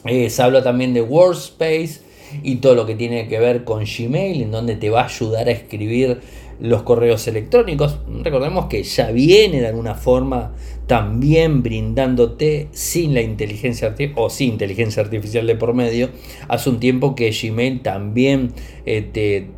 se 0.05 0.43
habla 0.43 0.63
también 0.63 0.95
de 0.95 1.03
Workspace 1.03 2.01
y 2.43 2.57
todo 2.57 2.75
lo 2.75 2.87
que 2.87 2.95
tiene 2.95 3.29
que 3.29 3.39
ver 3.39 3.65
con 3.65 3.85
Gmail, 3.85 4.43
en 4.43 4.51
donde 4.51 4.77
te 4.77 4.91
va 4.91 5.03
a 5.03 5.07
ayudar 5.07 5.49
a 5.49 5.53
escribir 5.53 6.21
los 6.61 6.83
correos 6.83 7.27
electrónicos. 7.27 7.99
Recordemos 8.23 8.67
que 8.67 8.83
ya 8.83 9.11
viene 9.11 9.61
de 9.61 9.69
alguna 9.69 9.95
forma 9.95 10.53
también 10.87 11.63
brindándote 11.63 12.69
sin 12.73 13.15
la 13.15 13.23
inteligencia 13.23 13.89
artificial 13.89 14.25
o 14.25 14.31
sin 14.31 14.53
inteligencia 14.53 15.03
artificial 15.03 15.47
de 15.47 15.57
por 15.57 15.75
medio. 15.75 16.11
Hace 16.49 16.71
un 16.71 16.81
tiempo 16.81 17.15
que 17.15 17.31
Gmail 17.31 17.81
también 17.81 18.53
eh, 18.87 19.03
te, 19.03 19.49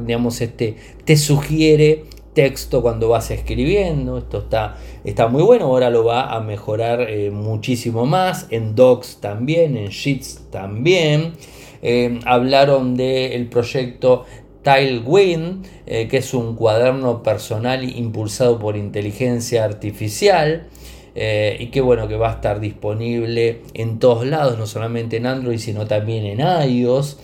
digamos, 0.00 0.40
este, 0.40 0.76
te 1.04 1.16
sugiere 1.16 2.04
texto 2.34 2.82
cuando 2.82 3.08
vas 3.08 3.30
escribiendo. 3.30 4.18
Esto 4.18 4.38
está, 4.38 4.76
está 5.04 5.28
muy 5.28 5.42
bueno. 5.42 5.66
Ahora 5.66 5.88
lo 5.88 6.04
va 6.04 6.34
a 6.34 6.40
mejorar 6.40 7.02
eh, 7.08 7.30
muchísimo 7.30 8.04
más. 8.04 8.48
En 8.50 8.74
Docs 8.74 9.18
también, 9.20 9.76
en 9.76 9.88
Sheets 9.88 10.50
también. 10.50 11.32
Eh, 11.86 12.18
hablaron 12.24 12.96
del 12.96 13.46
proyecto 13.48 14.24
Tailwind, 14.64 15.64
eh, 15.86 16.08
que 16.08 16.16
es 16.16 16.34
un 16.34 16.56
cuaderno 16.56 17.22
personal 17.22 17.84
impulsado 17.84 18.58
por 18.58 18.76
inteligencia 18.76 19.64
artificial. 19.64 20.66
Eh, 21.14 21.56
y 21.60 21.66
que 21.66 21.80
bueno 21.80 22.08
que 22.08 22.16
va 22.16 22.30
a 22.30 22.34
estar 22.34 22.58
disponible 22.58 23.60
en 23.74 24.00
todos 24.00 24.26
lados, 24.26 24.58
no 24.58 24.66
solamente 24.66 25.18
en 25.18 25.26
Android, 25.26 25.58
sino 25.58 25.86
también 25.86 26.24
en 26.24 26.40
iOS. 26.40 27.18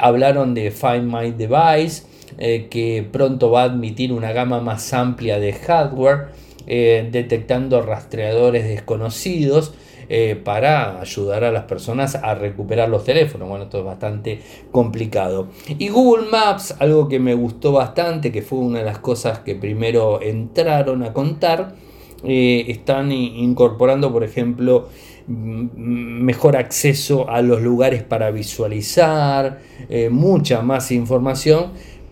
hablaron 0.00 0.54
de 0.54 0.70
Find 0.70 1.04
My 1.04 1.32
Device, 1.32 2.04
que 2.38 3.06
pronto 3.12 3.50
va 3.50 3.62
a 3.62 3.64
admitir 3.64 4.14
una 4.14 4.32
gama 4.32 4.60
más 4.60 4.94
amplia 4.94 5.38
de 5.38 5.52
hardware, 5.52 6.28
detectando 6.66 7.82
rastreadores 7.82 8.64
desconocidos 8.66 9.74
eh, 10.12 10.34
para 10.34 11.00
ayudar 11.00 11.44
a 11.44 11.52
las 11.52 11.66
personas 11.66 12.16
a 12.16 12.34
recuperar 12.34 12.88
los 12.88 13.04
teléfonos. 13.04 13.48
Bueno, 13.48 13.66
esto 13.66 13.78
es 13.78 13.84
bastante 13.84 14.40
complicado. 14.72 15.46
Y 15.78 15.88
Google 15.88 16.28
Maps, 16.28 16.74
algo 16.80 17.06
que 17.06 17.20
me 17.20 17.32
gustó 17.34 17.70
bastante, 17.70 18.32
que 18.32 18.42
fue 18.42 18.58
una 18.58 18.80
de 18.80 18.86
las 18.86 18.98
cosas 18.98 19.38
que 19.38 19.54
primero 19.54 20.20
entraron 20.20 21.04
a 21.04 21.12
contar, 21.12 21.76
eh, 22.24 22.64
están 22.66 23.12
incorporando, 23.12 24.12
por 24.12 24.24
ejemplo, 24.24 24.88
mejor 25.28 26.56
acceso 26.56 27.30
a 27.30 27.40
los 27.40 27.62
lugares 27.62 28.02
para 28.02 28.32
visualizar, 28.32 29.60
eh, 29.88 30.08
mucha 30.10 30.60
más 30.60 30.90
información, 30.90 31.66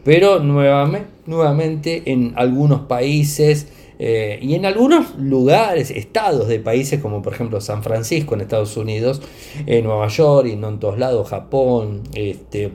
pero 0.04 0.38
nuevamente, 0.38 1.08
nuevamente 1.26 2.12
en 2.12 2.32
algunos 2.36 2.82
países 2.82 3.66
eh, 3.98 4.38
y 4.40 4.54
en 4.54 4.64
algunos 4.64 5.16
lugares, 5.18 5.90
estados 5.90 6.48
de 6.48 6.60
países 6.60 7.00
como 7.00 7.20
por 7.20 7.32
ejemplo 7.32 7.60
San 7.60 7.82
Francisco 7.82 8.34
en 8.34 8.42
Estados 8.42 8.76
Unidos, 8.76 9.20
en 9.66 9.84
Nueva 9.84 10.08
York 10.08 10.48
y 10.48 10.56
no 10.56 10.68
en 10.68 10.78
todos 10.78 10.98
lados, 10.98 11.28
Japón, 11.28 12.02
este, 12.14 12.72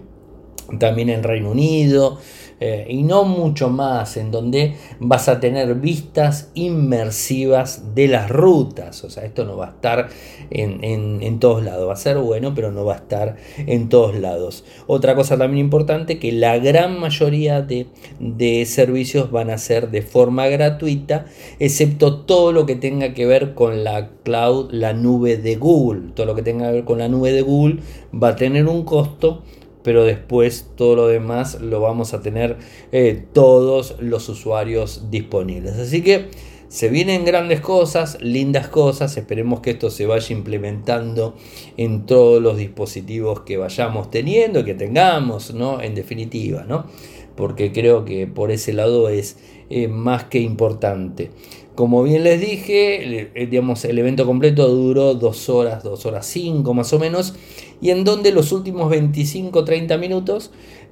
también 0.79 1.09
en 1.09 1.23
Reino 1.23 1.51
Unido, 1.51 2.17
eh, 2.65 2.85
y 2.87 3.03
no 3.03 3.25
mucho 3.25 3.67
más, 3.67 4.15
en 4.15 4.31
donde 4.31 4.75
vas 5.01 5.27
a 5.27 5.41
tener 5.41 5.75
vistas 5.75 6.49
inmersivas 6.53 7.93
de 7.93 8.07
las 8.07 8.29
rutas. 8.29 9.03
O 9.03 9.09
sea, 9.09 9.25
esto 9.25 9.43
no 9.43 9.57
va 9.57 9.65
a 9.65 9.69
estar 9.71 10.07
en, 10.49 11.39
todos 11.39 11.61
lados. 11.61 11.89
Va 11.89 11.91
a 11.91 11.97
ser 11.97 12.19
bueno, 12.19 12.53
pero 12.55 12.71
no 12.71 12.85
va 12.85 12.93
a 12.93 12.97
estar 12.99 13.35
en 13.57 13.89
todos 13.89 14.15
lados. 14.15 14.63
Otra 14.87 15.13
cosa 15.13 15.37
también 15.37 15.65
importante, 15.65 16.19
que 16.19 16.31
la 16.31 16.57
gran 16.57 17.01
mayoría 17.01 17.61
de, 17.61 17.87
de 18.21 18.65
servicios 18.65 19.29
van 19.29 19.49
a 19.49 19.57
ser 19.57 19.91
de 19.91 20.01
forma 20.01 20.47
gratuita, 20.47 21.25
excepto 21.59 22.21
todo 22.21 22.53
lo 22.53 22.65
que 22.65 22.77
tenga 22.77 23.13
que 23.13 23.25
ver 23.25 23.55
con 23.55 23.83
la 23.83 24.07
cloud, 24.23 24.71
la 24.71 24.93
nube 24.93 25.35
de 25.35 25.57
Google. 25.57 26.13
Todo 26.15 26.27
lo 26.27 26.35
que 26.35 26.43
tenga 26.43 26.67
que 26.67 26.75
ver 26.75 26.85
con 26.85 26.99
la 26.99 27.09
nube 27.09 27.33
de 27.33 27.41
Google 27.41 27.79
va 28.13 28.29
a 28.29 28.35
tener 28.37 28.67
un 28.67 28.85
costo 28.85 29.43
pero 29.83 30.03
después 30.03 30.69
todo 30.75 30.95
lo 30.95 31.07
demás 31.07 31.61
lo 31.61 31.81
vamos 31.81 32.13
a 32.13 32.21
tener 32.21 32.57
eh, 32.91 33.23
todos 33.33 33.97
los 33.99 34.27
usuarios 34.29 35.11
disponibles. 35.11 35.73
Así 35.73 36.01
que 36.01 36.29
se 36.73 36.89
vienen 36.89 37.23
grandes 37.23 37.61
cosas, 37.61 38.17
lindas 38.19 38.67
cosas, 38.67 39.15
esperemos 39.15 39.59
que 39.59 39.69
esto 39.69 39.91
se 39.91 40.07
vaya 40.07 40.35
implementando 40.35 41.35
en 41.77 42.07
todos 42.07 42.41
los 42.41 42.57
dispositivos 42.57 43.41
que 43.41 43.57
vayamos 43.57 44.09
teniendo, 44.09 44.65
que 44.65 44.73
tengamos, 44.73 45.53
¿no? 45.53 45.81
En 45.81 45.93
definitiva, 45.93 46.65
¿no? 46.67 46.87
Porque 47.35 47.71
creo 47.71 48.05
que 48.05 48.25
por 48.25 48.49
ese 48.49 48.73
lado 48.73 49.09
es 49.09 49.37
eh, 49.69 49.87
más 49.87 50.23
que 50.23 50.39
importante. 50.39 51.29
Como 51.75 52.03
bien 52.03 52.23
les 52.23 52.39
dije, 52.39 53.31
eh, 53.33 53.47
digamos, 53.47 53.83
el 53.85 53.97
evento 53.97 54.27
completo 54.27 54.67
duró 54.67 55.15
2 55.15 55.49
horas, 55.49 55.83
2 55.83 56.05
horas 56.05 56.25
5 56.27 56.71
más 56.75 56.93
o 56.93 56.99
menos, 56.99 57.33
y 57.81 57.89
en 57.89 58.03
donde 58.03 58.31
los 58.31 58.51
últimos 58.51 58.91
25-30 58.91 59.97
minutos 59.97 60.51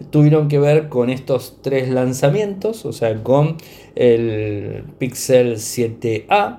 tuvieron 0.10 0.48
que 0.48 0.58
ver 0.58 0.90
con 0.90 1.12
estos 1.12 1.58
tres 1.62 1.90
lanzamientos, 1.90 2.86
o 2.86 2.94
sea, 2.94 3.22
con 3.22 3.58
el 3.94 4.84
Pixel 4.98 5.58
7A, 5.58 6.58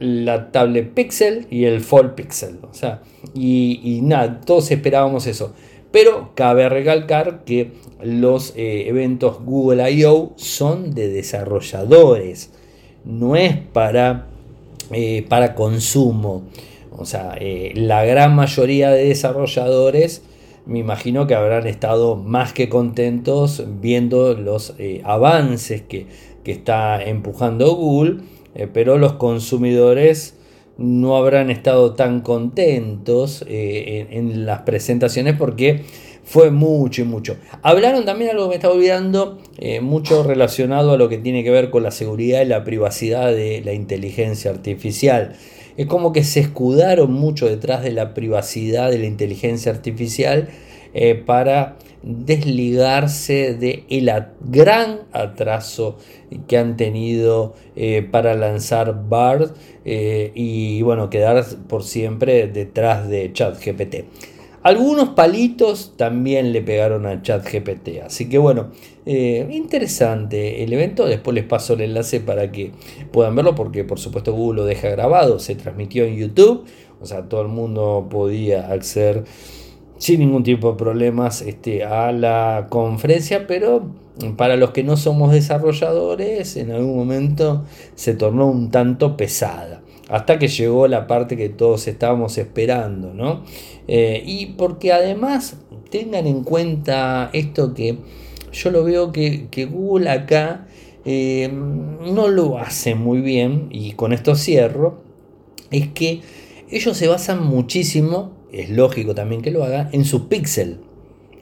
la 0.00 0.50
tablet 0.50 0.92
Pixel 0.92 1.46
y 1.50 1.64
el 1.64 1.80
Fold 1.80 2.14
Pixel, 2.16 2.58
o 2.68 2.74
sea, 2.74 3.02
y, 3.32 4.00
nada, 4.02 4.40
todos 4.40 4.70
esperábamos 4.72 5.26
eso. 5.28 5.54
Pero 5.90 6.32
cabe 6.34 6.68
recalcar 6.68 7.44
que 7.44 7.72
los 8.02 8.52
eh, 8.56 8.88
eventos 8.88 9.42
Google 9.42 9.90
I.O. 9.90 10.34
son 10.36 10.94
de 10.94 11.08
desarrolladores 11.08 12.50
no 13.08 13.36
es 13.36 13.56
para, 13.56 14.26
eh, 14.92 15.24
para 15.28 15.54
consumo. 15.54 16.44
O 16.96 17.06
sea, 17.06 17.36
eh, 17.40 17.72
la 17.74 18.04
gran 18.04 18.36
mayoría 18.36 18.90
de 18.90 19.06
desarrolladores 19.06 20.22
me 20.66 20.78
imagino 20.78 21.26
que 21.26 21.34
habrán 21.34 21.66
estado 21.66 22.16
más 22.16 22.52
que 22.52 22.68
contentos 22.68 23.64
viendo 23.80 24.34
los 24.34 24.74
eh, 24.78 25.00
avances 25.04 25.82
que, 25.82 26.06
está 26.48 27.02
empujando 27.02 27.74
Google, 27.74 28.22
pero 28.72 28.96
los 28.96 29.12
consumidores 29.12 30.38
no 30.78 31.18
habrán 31.18 31.50
estado 31.50 31.92
tan 31.92 32.22
contentos 32.22 33.44
en, 33.46 34.46
las 34.46 34.62
presentaciones 34.62 35.36
porque 35.36 35.82
fue 36.28 36.50
mucho 36.50 37.00
y 37.00 37.04
mucho. 37.06 37.38
Hablaron 37.62 38.04
también 38.04 38.32
algo 38.32 38.44
que 38.44 38.48
me 38.50 38.54
estaba 38.56 38.74
olvidando, 38.74 39.38
eh, 39.56 39.80
mucho 39.80 40.22
relacionado 40.22 40.92
a 40.92 40.98
lo 40.98 41.08
que 41.08 41.16
tiene 41.16 41.42
que 41.42 41.50
ver 41.50 41.70
con 41.70 41.82
la 41.82 41.90
seguridad 41.90 42.42
y 42.42 42.44
la 42.44 42.64
privacidad 42.64 43.32
de 43.32 43.62
la 43.64 43.72
inteligencia 43.72 44.50
artificial. 44.50 45.36
Es 45.78 45.86
como 45.86 46.12
que 46.12 46.24
se 46.24 46.40
escudaron 46.40 47.14
mucho 47.14 47.46
detrás 47.46 47.82
de 47.82 47.92
la 47.92 48.12
privacidad 48.12 48.90
de 48.90 48.98
la 48.98 49.06
inteligencia 49.06 49.72
artificial 49.72 50.50
eh, 50.92 51.14
para 51.14 51.76
desligarse 52.02 53.54
del 53.54 53.84
el 53.88 54.12
gran 54.42 55.00
atraso 55.12 55.96
que 56.46 56.58
han 56.58 56.76
tenido 56.76 57.54
eh, 57.74 58.06
para 58.08 58.34
lanzar 58.34 59.08
BARD 59.08 59.52
y 59.84 60.82
bueno, 60.82 61.08
quedar 61.08 61.42
por 61.68 61.82
siempre 61.82 62.48
detrás 62.48 63.08
de 63.08 63.32
ChatGPT. 63.32 64.04
Algunos 64.62 65.10
palitos 65.10 65.94
también 65.96 66.52
le 66.52 66.62
pegaron 66.62 67.06
a 67.06 67.22
ChatGPT. 67.22 68.02
Así 68.04 68.28
que 68.28 68.38
bueno, 68.38 68.70
eh, 69.06 69.48
interesante 69.52 70.64
el 70.64 70.72
evento. 70.72 71.06
Después 71.06 71.34
les 71.34 71.44
paso 71.44 71.74
el 71.74 71.82
enlace 71.82 72.20
para 72.20 72.50
que 72.50 72.72
puedan 73.12 73.36
verlo 73.36 73.54
porque 73.54 73.84
por 73.84 74.00
supuesto 74.00 74.32
Google 74.32 74.62
lo 74.62 74.66
deja 74.66 74.88
grabado. 74.88 75.38
Se 75.38 75.54
transmitió 75.54 76.04
en 76.04 76.16
YouTube. 76.16 76.64
O 77.00 77.06
sea, 77.06 77.28
todo 77.28 77.42
el 77.42 77.48
mundo 77.48 78.08
podía 78.10 78.72
acceder 78.72 79.24
sin 79.98 80.20
ningún 80.20 80.42
tipo 80.42 80.72
de 80.72 80.76
problemas 80.76 81.42
este, 81.42 81.84
a 81.84 82.10
la 82.10 82.66
conferencia. 82.68 83.46
Pero 83.46 83.86
para 84.36 84.56
los 84.56 84.72
que 84.72 84.82
no 84.82 84.96
somos 84.96 85.30
desarrolladores, 85.30 86.56
en 86.56 86.72
algún 86.72 86.96
momento 86.96 87.64
se 87.94 88.14
tornó 88.14 88.48
un 88.48 88.72
tanto 88.72 89.16
pesada 89.16 89.82
hasta 90.08 90.38
que 90.38 90.48
llegó 90.48 90.88
la 90.88 91.06
parte 91.06 91.36
que 91.36 91.48
todos 91.48 91.86
estábamos 91.86 92.38
esperando, 92.38 93.12
¿no? 93.12 93.44
Eh, 93.86 94.22
y 94.26 94.46
porque 94.46 94.92
además 94.92 95.56
tengan 95.90 96.26
en 96.26 96.44
cuenta 96.44 97.30
esto 97.32 97.74
que 97.74 97.98
yo 98.52 98.70
lo 98.70 98.84
veo 98.84 99.12
que, 99.12 99.68
Google 99.70 100.10
acá 100.10 100.66
eh, 101.04 101.50
no 101.52 102.28
lo 102.28 102.58
hace 102.58 102.94
muy 102.94 103.20
bien, 103.20 103.68
y 103.70 103.92
con 103.92 104.12
esto 104.12 104.34
cierro, 104.34 105.02
es 105.70 105.88
que 105.88 106.20
ellos 106.70 106.96
se 106.96 107.08
basan 107.08 107.44
muchísimo, 107.44 108.32
es 108.52 108.70
lógico 108.70 109.14
también 109.14 109.42
que 109.42 109.50
lo 109.50 109.64
hagan, 109.64 109.90
en 109.92 110.04
su 110.04 110.28
pixel. 110.28 110.80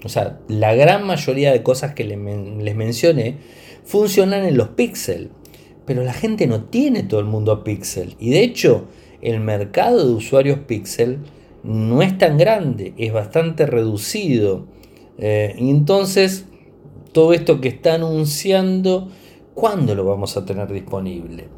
o 0.04 0.08
sea, 0.08 0.38
la 0.48 0.74
gran 0.74 1.04
mayoría 1.04 1.52
de 1.52 1.62
cosas 1.62 1.94
que 1.94 2.04
les, 2.04 2.18
mencioné 2.18 3.36
funcionan 3.84 4.44
en 4.44 4.56
los 4.56 4.68
Pixel. 4.70 5.30
Pero 5.86 6.02
la 6.02 6.12
gente 6.12 6.46
no 6.46 6.64
tiene 6.64 7.02
todo 7.04 7.20
el 7.20 7.26
mundo 7.26 7.64
Pixel. 7.64 8.16
Y 8.18 8.30
de 8.30 8.42
hecho, 8.42 8.86
el 9.22 9.40
mercado 9.40 10.06
de 10.06 10.12
usuarios 10.12 10.58
Pixel 10.60 11.20
no 11.62 12.02
es 12.02 12.16
tan 12.18 12.36
grande, 12.38 12.94
es 12.96 13.12
bastante 13.12 13.66
reducido. 13.66 14.66
Eh, 15.18 15.54
entonces, 15.58 16.46
todo 17.12 17.32
esto 17.32 17.60
que 17.60 17.68
está 17.68 17.94
anunciando, 17.94 19.08
¿cuándo 19.54 19.94
lo 19.94 20.04
vamos 20.04 20.36
a 20.36 20.44
tener 20.44 20.70
disponible? 20.72 21.48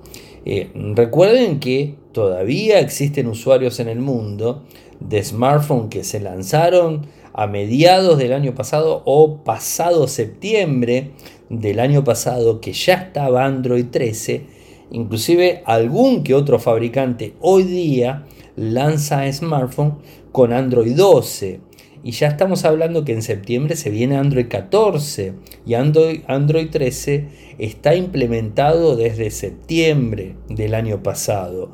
Eh, 0.44 0.70
recuerden 0.94 1.58
que 1.60 1.96
todavía 2.12 2.80
existen 2.80 3.26
usuarios 3.26 3.80
en 3.80 3.88
el 3.88 3.98
mundo 3.98 4.62
de 5.00 5.22
smartphones 5.22 5.90
que 5.90 6.04
se 6.04 6.20
lanzaron 6.20 7.06
a 7.38 7.46
mediados 7.46 8.18
del 8.18 8.32
año 8.32 8.56
pasado 8.56 9.00
o 9.04 9.44
pasado 9.44 10.08
septiembre 10.08 11.12
del 11.48 11.78
año 11.78 12.02
pasado 12.02 12.60
que 12.60 12.72
ya 12.72 12.94
estaba 12.94 13.44
Android 13.44 13.86
13, 13.92 14.42
inclusive 14.90 15.62
algún 15.64 16.24
que 16.24 16.34
otro 16.34 16.58
fabricante 16.58 17.34
hoy 17.40 17.62
día 17.62 18.26
lanza 18.56 19.32
smartphone 19.32 19.98
con 20.32 20.52
Android 20.52 20.96
12 20.96 21.60
y 22.02 22.10
ya 22.10 22.26
estamos 22.26 22.64
hablando 22.64 23.04
que 23.04 23.12
en 23.12 23.22
septiembre 23.22 23.76
se 23.76 23.90
viene 23.90 24.16
Android 24.16 24.48
14 24.48 25.34
y 25.64 25.74
Android, 25.74 26.22
Android 26.26 26.70
13 26.70 27.28
está 27.58 27.94
implementado 27.94 28.96
desde 28.96 29.30
septiembre 29.30 30.34
del 30.48 30.74
año 30.74 31.04
pasado. 31.04 31.70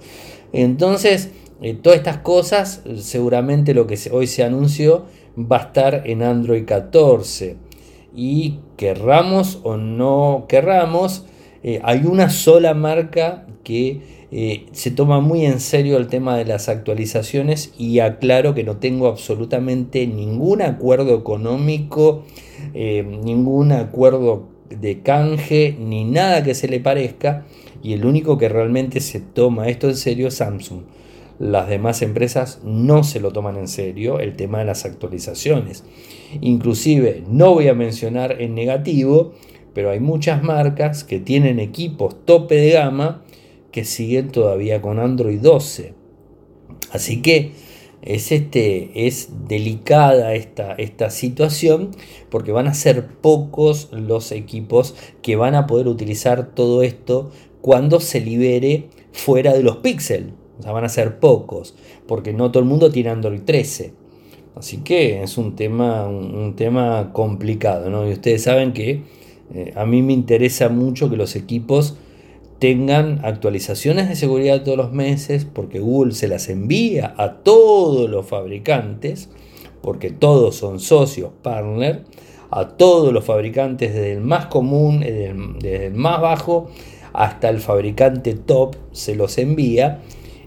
Entonces, 0.53 1.31
eh, 1.62 1.72
todas 1.72 1.96
estas 1.96 2.18
cosas, 2.18 2.83
seguramente 2.98 3.72
lo 3.72 3.87
que 3.87 3.98
hoy 4.12 4.27
se 4.27 4.44
anunció 4.44 5.07
va 5.38 5.57
a 5.57 5.62
estar 5.64 6.03
en 6.07 6.23
Android 6.23 6.64
14. 6.64 7.57
Y 8.14 8.59
querramos 8.77 9.61
o 9.62 9.77
no 9.77 10.47
querramos, 10.49 11.25
eh, 11.62 11.81
hay 11.83 12.05
una 12.05 12.31
sola 12.31 12.75
marca 12.75 13.47
que 13.64 14.01
eh, 14.31 14.66
se 14.73 14.90
toma 14.90 15.20
muy 15.20 15.44
en 15.47 15.61
serio 15.61 15.97
el 15.97 16.07
tema 16.07 16.37
de 16.37 16.44
las 16.44 16.68
actualizaciones 16.68 17.73
y 17.79 18.01
aclaro 18.01 18.55
que 18.55 18.64
no 18.64 18.77
tengo 18.77 19.09
absolutamente 19.09 20.07
ningún 20.07 20.62
acuerdo 20.62 21.16
económico, 21.16 22.25
ningún 22.75 23.73
acuerdo 23.73 24.49
de 24.68 25.01
canje, 25.03 25.77
ni 25.79 26.05
nada 26.05 26.42
que 26.42 26.55
se 26.55 26.68
le 26.68 26.81
parezca. 26.81 27.47
Y 27.83 27.92
el 27.92 28.05
único 28.07 28.38
que 28.38 28.49
realmente 28.49 29.01
se 29.01 29.20
toma 29.20 29.68
esto 29.68 29.88
en 29.88 29.97
serio 29.97 30.29
es 30.29 30.35
Samsung. 30.35 30.83
Las 31.38 31.68
demás 31.68 32.01
empresas 32.03 32.61
no 32.64 33.03
se 33.03 33.18
lo 33.20 33.33
toman 33.33 33.57
en 33.57 33.66
serio 33.66 34.20
el 34.20 34.37
tema 34.37 34.61
de 34.61 34.66
las 34.66 34.85
actualizaciones. 34.85 35.85
Inclusive, 36.40 37.25
no 37.29 37.55
voy 37.55 37.68
a 37.68 37.75
mencionar 37.75 38.40
en 38.40 38.55
negativo, 38.55 39.33
pero 39.73 39.90
hay 39.90 40.01
muchas 40.01 40.42
marcas 40.42 41.03
que 41.03 41.18
tienen 41.18 41.59
equipos 41.59 42.25
tope 42.25 42.57
de 42.57 42.70
gama 42.70 43.25
que 43.73 43.85
siguen 43.85 44.31
todavía 44.31 44.81
con 44.81 45.01
Android 45.01 45.40
12. 45.40 45.94
Así 46.92 47.20
que 47.23 47.51
es, 48.03 48.31
este, 48.31 49.07
es 49.07 49.31
delicada 49.49 50.35
esta, 50.35 50.75
esta 50.75 51.11
situación 51.11 51.90
porque 52.31 52.53
van 52.53 52.68
a 52.68 52.75
ser 52.75 53.09
pocos 53.09 53.88
los 53.90 54.31
equipos 54.31 54.94
que 55.23 55.35
van 55.35 55.57
a 55.57 55.66
poder 55.66 55.88
utilizar 55.88 56.55
todo 56.55 56.85
esto 56.85 57.33
cuando 57.61 57.99
se 57.99 58.20
libere 58.20 58.90
fuera 59.12 59.53
de 59.53 59.64
los 59.64 59.79
píxeles. 59.79 60.43
Van 60.72 60.85
a 60.85 60.88
ser 60.88 61.18
pocos, 61.18 61.74
porque 62.07 62.33
no 62.33 62.50
todo 62.50 62.62
el 62.62 62.68
mundo 62.68 62.90
tiene 62.90 63.11
Android 63.11 63.42
13. 63.44 63.92
Así 64.57 64.79
que 64.79 65.22
es 65.22 65.37
un 65.37 65.57
tema, 65.57 66.07
un, 66.07 66.55
tema 66.55 67.11
complicado, 67.12 67.90
¿no? 67.90 68.09
Y 68.09 68.12
ustedes 68.12 68.42
saben 68.42 68.72
que 68.72 69.03
eh, 69.53 69.72
a 69.74 69.85
mí 69.85 70.03
me 70.03 70.12
interesa 70.12 70.68
mucho 70.68 71.11
que 71.11 71.16
los 71.16 71.35
equipos 71.35 71.96
tengan 72.61 73.20
actualizaciones 73.24 74.09
de 74.09 74.14
seguridad 74.14 74.62
todos 74.62 74.79
los 74.79 74.92
meses, 74.92 75.44
porque 75.44 75.81
Google 75.81 76.14
se 76.14 76.29
las 76.29 76.48
envía 76.48 77.14
a 77.18 77.38
todos 77.42 78.09
los 78.09 78.27
fabricantes, 78.27 79.29
porque 79.83 80.11
todos 80.11 80.55
son 80.55 80.79
socios, 80.79 81.31
partner, 81.42 82.05
a 82.50 82.68
todos 82.68 83.12
los 83.12 83.24
fabricantes 83.24 83.92
desde 83.92 84.12
el 84.12 84.20
más 84.20 84.46
común, 84.46 85.00
desde 85.00 85.87
el 85.87 85.94
más 85.94 86.20
bajo 86.20 86.70
hasta 87.14 87.48
el 87.48 87.61
fabricante 87.61 88.35
top 88.35 88.74
se 88.92 89.14
los 89.14 89.38
envía 89.38 90.03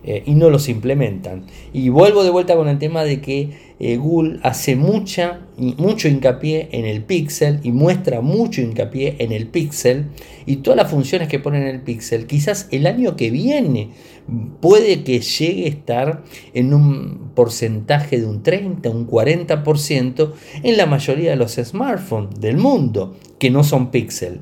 eh, 0.08 0.24
y 0.26 0.36
no 0.36 0.50
los 0.50 0.70
implementan. 0.70 1.44
Y 1.74 1.90
vuelvo 1.90 2.24
de 2.24 2.30
vuelta 2.30 2.56
con 2.56 2.70
el 2.70 2.80
tema 2.80 3.04
de 3.04 3.20
que 3.20 3.50
eh, 3.78 3.98
Google 3.98 4.40
hace 4.42 4.78
mucha, 4.78 5.42
mucho 5.58 6.08
hincapié 6.08 6.70
en 6.72 6.86
el 6.86 7.04
pixel 7.04 7.60
y 7.62 7.74
muestra 7.74 8.22
mucho 8.22 8.62
hincapié 8.62 9.18
en 9.20 9.34
el 9.34 9.48
pixel 9.48 10.06
y 10.46 10.58
todas 10.58 10.78
las 10.78 10.90
funciones 10.90 11.28
que 11.28 11.40
pone 11.40 11.58
en 11.58 11.68
el 11.68 11.82
pixel. 11.82 12.26
Quizás 12.26 12.70
el 12.72 12.88
año 12.88 13.18
que 13.18 13.30
viene 13.32 13.90
puede 14.62 15.04
que 15.04 15.20
llegue 15.20 15.66
a 15.66 15.70
estar 15.70 16.24
en 16.54 16.74
un 16.74 17.32
porcentaje 17.36 18.18
de 18.18 18.28
un 18.28 18.44
30, 18.44 18.90
un 18.90 19.08
40% 19.08 20.32
en 20.64 20.78
la 20.78 20.86
mayoría 20.86 21.32
de 21.32 21.36
los 21.36 21.56
smartphones 21.56 22.40
del 22.40 22.56
mundo 22.56 23.18
que 23.40 23.50
no 23.50 23.66
son 23.66 23.92
pixel. 23.92 24.40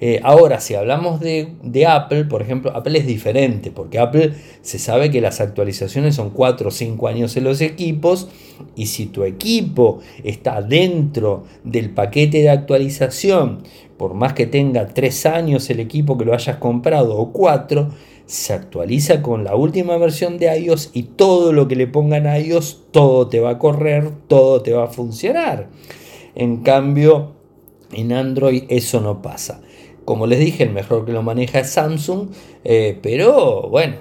Eh, 0.00 0.20
ahora, 0.22 0.60
si 0.60 0.74
hablamos 0.74 1.20
de, 1.20 1.86
Apple, 1.88 2.24
por 2.24 2.42
ejemplo, 2.42 2.72
Apple 2.76 2.98
es 2.98 3.06
diferente, 3.06 3.70
porque 3.70 3.98
Apple 3.98 4.32
se 4.60 4.78
sabe 4.78 5.10
que 5.10 5.20
las 5.20 5.40
actualizaciones 5.40 6.14
son 6.14 6.30
4 6.30 6.68
o 6.68 6.70
5 6.70 7.08
años 7.08 7.36
en 7.36 7.44
los 7.44 7.60
equipos, 7.60 8.28
y 8.74 8.86
si 8.86 9.06
tu 9.06 9.24
equipo 9.24 10.00
está 10.22 10.60
dentro 10.60 11.44
del 11.64 11.90
paquete 11.90 12.42
de 12.42 12.50
actualización, 12.50 13.62
por 13.96 14.14
más 14.14 14.34
que 14.34 14.46
tenga 14.46 14.88
3 14.88 15.26
años 15.26 15.70
el 15.70 15.80
equipo 15.80 16.18
que 16.18 16.26
lo 16.26 16.34
hayas 16.34 16.56
comprado 16.56 17.16
o 17.16 17.32
4, 17.32 17.88
se 18.26 18.52
actualiza 18.52 19.22
con 19.22 19.44
la 19.44 19.54
última 19.54 19.96
versión 19.98 20.36
de 20.38 20.54
iOS 20.58 20.90
y 20.92 21.04
todo 21.04 21.52
lo 21.52 21.68
que 21.68 21.76
le 21.76 21.86
pongan 21.86 22.26
a 22.26 22.38
iOS, 22.38 22.82
todo 22.90 23.28
te 23.28 23.40
va 23.40 23.50
a 23.50 23.58
correr, 23.58 24.10
todo 24.26 24.62
te 24.62 24.72
va 24.72 24.84
a 24.84 24.88
funcionar. 24.88 25.68
En 26.34 26.58
cambio, 26.58 27.36
en 27.92 28.12
Android 28.12 28.64
eso 28.68 29.00
no 29.00 29.22
pasa. 29.22 29.60
Como 30.06 30.28
les 30.28 30.38
dije, 30.38 30.62
el 30.62 30.70
mejor 30.70 31.04
que 31.04 31.12
lo 31.12 31.22
maneja 31.22 31.58
es 31.58 31.70
Samsung, 31.70 32.28
eh, 32.64 32.96
pero 33.02 33.68
bueno, 33.68 33.96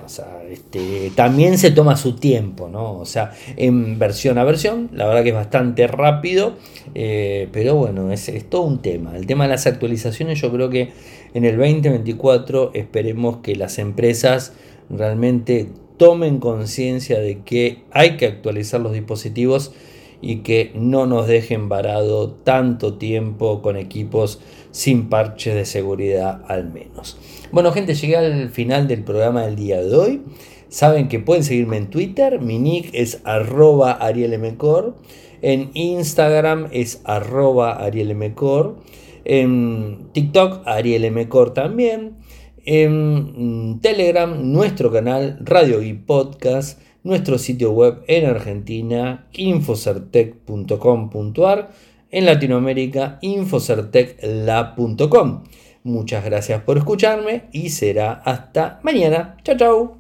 este, 0.50 1.12
también 1.16 1.58
se 1.58 1.72
toma 1.72 1.98
su 1.98 2.16
tiempo, 2.16 2.70
¿no? 2.70 3.00
O 3.00 3.06
sea, 3.06 3.34
en 3.58 3.98
versión 3.98 4.38
a 4.38 4.44
versión, 4.44 4.92
la 4.94 5.08
verdad 5.08 5.24
que 5.24 5.30
es 5.30 5.36
bastante 5.36 5.88
rápido, 5.88 6.54
eh, 6.94 7.50
pero 7.52 7.76
bueno, 7.76 8.12
es, 8.12 8.30
es, 8.30 8.48
todo 8.48 8.62
un 8.62 8.84
tema. 8.84 9.18
El 9.18 9.26
tema 9.26 9.46
de 9.46 9.50
las 9.50 9.66
actualizaciones, 9.66 10.40
yo 10.40 10.52
creo 10.52 10.70
que 10.70 10.92
en 11.34 11.44
el 11.44 11.58
2024 11.58 12.72
esperemos 12.76 13.38
que 13.38 13.56
las 13.56 13.80
empresas 13.80 14.54
realmente 14.92 15.70
tomen 15.98 16.40
conciencia 16.40 17.20
de 17.20 17.40
que 17.40 17.84
hay 17.92 18.16
que 18.18 18.28
actualizar 18.28 18.80
los 18.80 18.94
dispositivos 18.94 19.74
y 20.22 20.38
que 20.38 20.72
no 20.76 21.06
nos 21.06 21.28
dejen 21.28 21.70
varado 21.70 22.32
tanto 22.32 22.96
tiempo 22.96 23.62
con 23.62 23.78
equipos 23.78 24.40
sin 24.72 25.10
parches 25.10 25.56
de 25.56 25.66
seguridad 25.66 26.42
al 26.48 26.72
menos. 26.72 27.18
Bueno 27.52 27.72
gente, 27.72 27.94
llegué 27.94 28.18
al 28.18 28.50
final 28.50 28.88
del 28.88 29.04
programa 29.04 29.46
del 29.46 29.56
día 29.56 29.82
de 29.82 29.96
hoy. 29.96 30.22
Saben 30.68 31.08
que 31.08 31.20
pueden 31.20 31.44
seguirme 31.44 31.78
en 31.78 31.90
Twitter, 31.90 32.42
mi 32.42 32.60
nick 32.60 32.90
es 32.94 33.22
arroba 33.24 33.94
arielmcor, 33.94 34.98
en 35.42 35.70
Instagram 35.74 36.68
es 36.72 37.02
arroba 37.06 37.74
arielmcor, 37.74 38.78
en 39.24 40.10
TikTok 40.12 40.68
arielmcor 40.68 41.54
también, 41.54 42.18
en 42.66 43.80
Telegram 43.82 44.52
nuestro 44.52 44.92
canal 44.92 45.38
Radio 45.42 45.82
y 45.82 45.94
Podcast, 45.94 46.82
nuestro 47.06 47.38
sitio 47.38 47.72
web 47.72 48.04
en 48.08 48.26
Argentina, 48.26 49.28
infocertec.com.ar, 49.32 51.70
en 52.12 52.26
Latinoamérica, 52.26 53.20
infocertecla.com. 53.22 55.44
Muchas 55.84 56.26
gracias 56.26 56.64
por 56.64 56.78
escucharme 56.78 57.44
y 57.52 57.70
será 57.70 58.12
hasta 58.12 58.82
mañana. 58.84 59.38
Chao, 59.44 59.56
chao. 59.56 59.94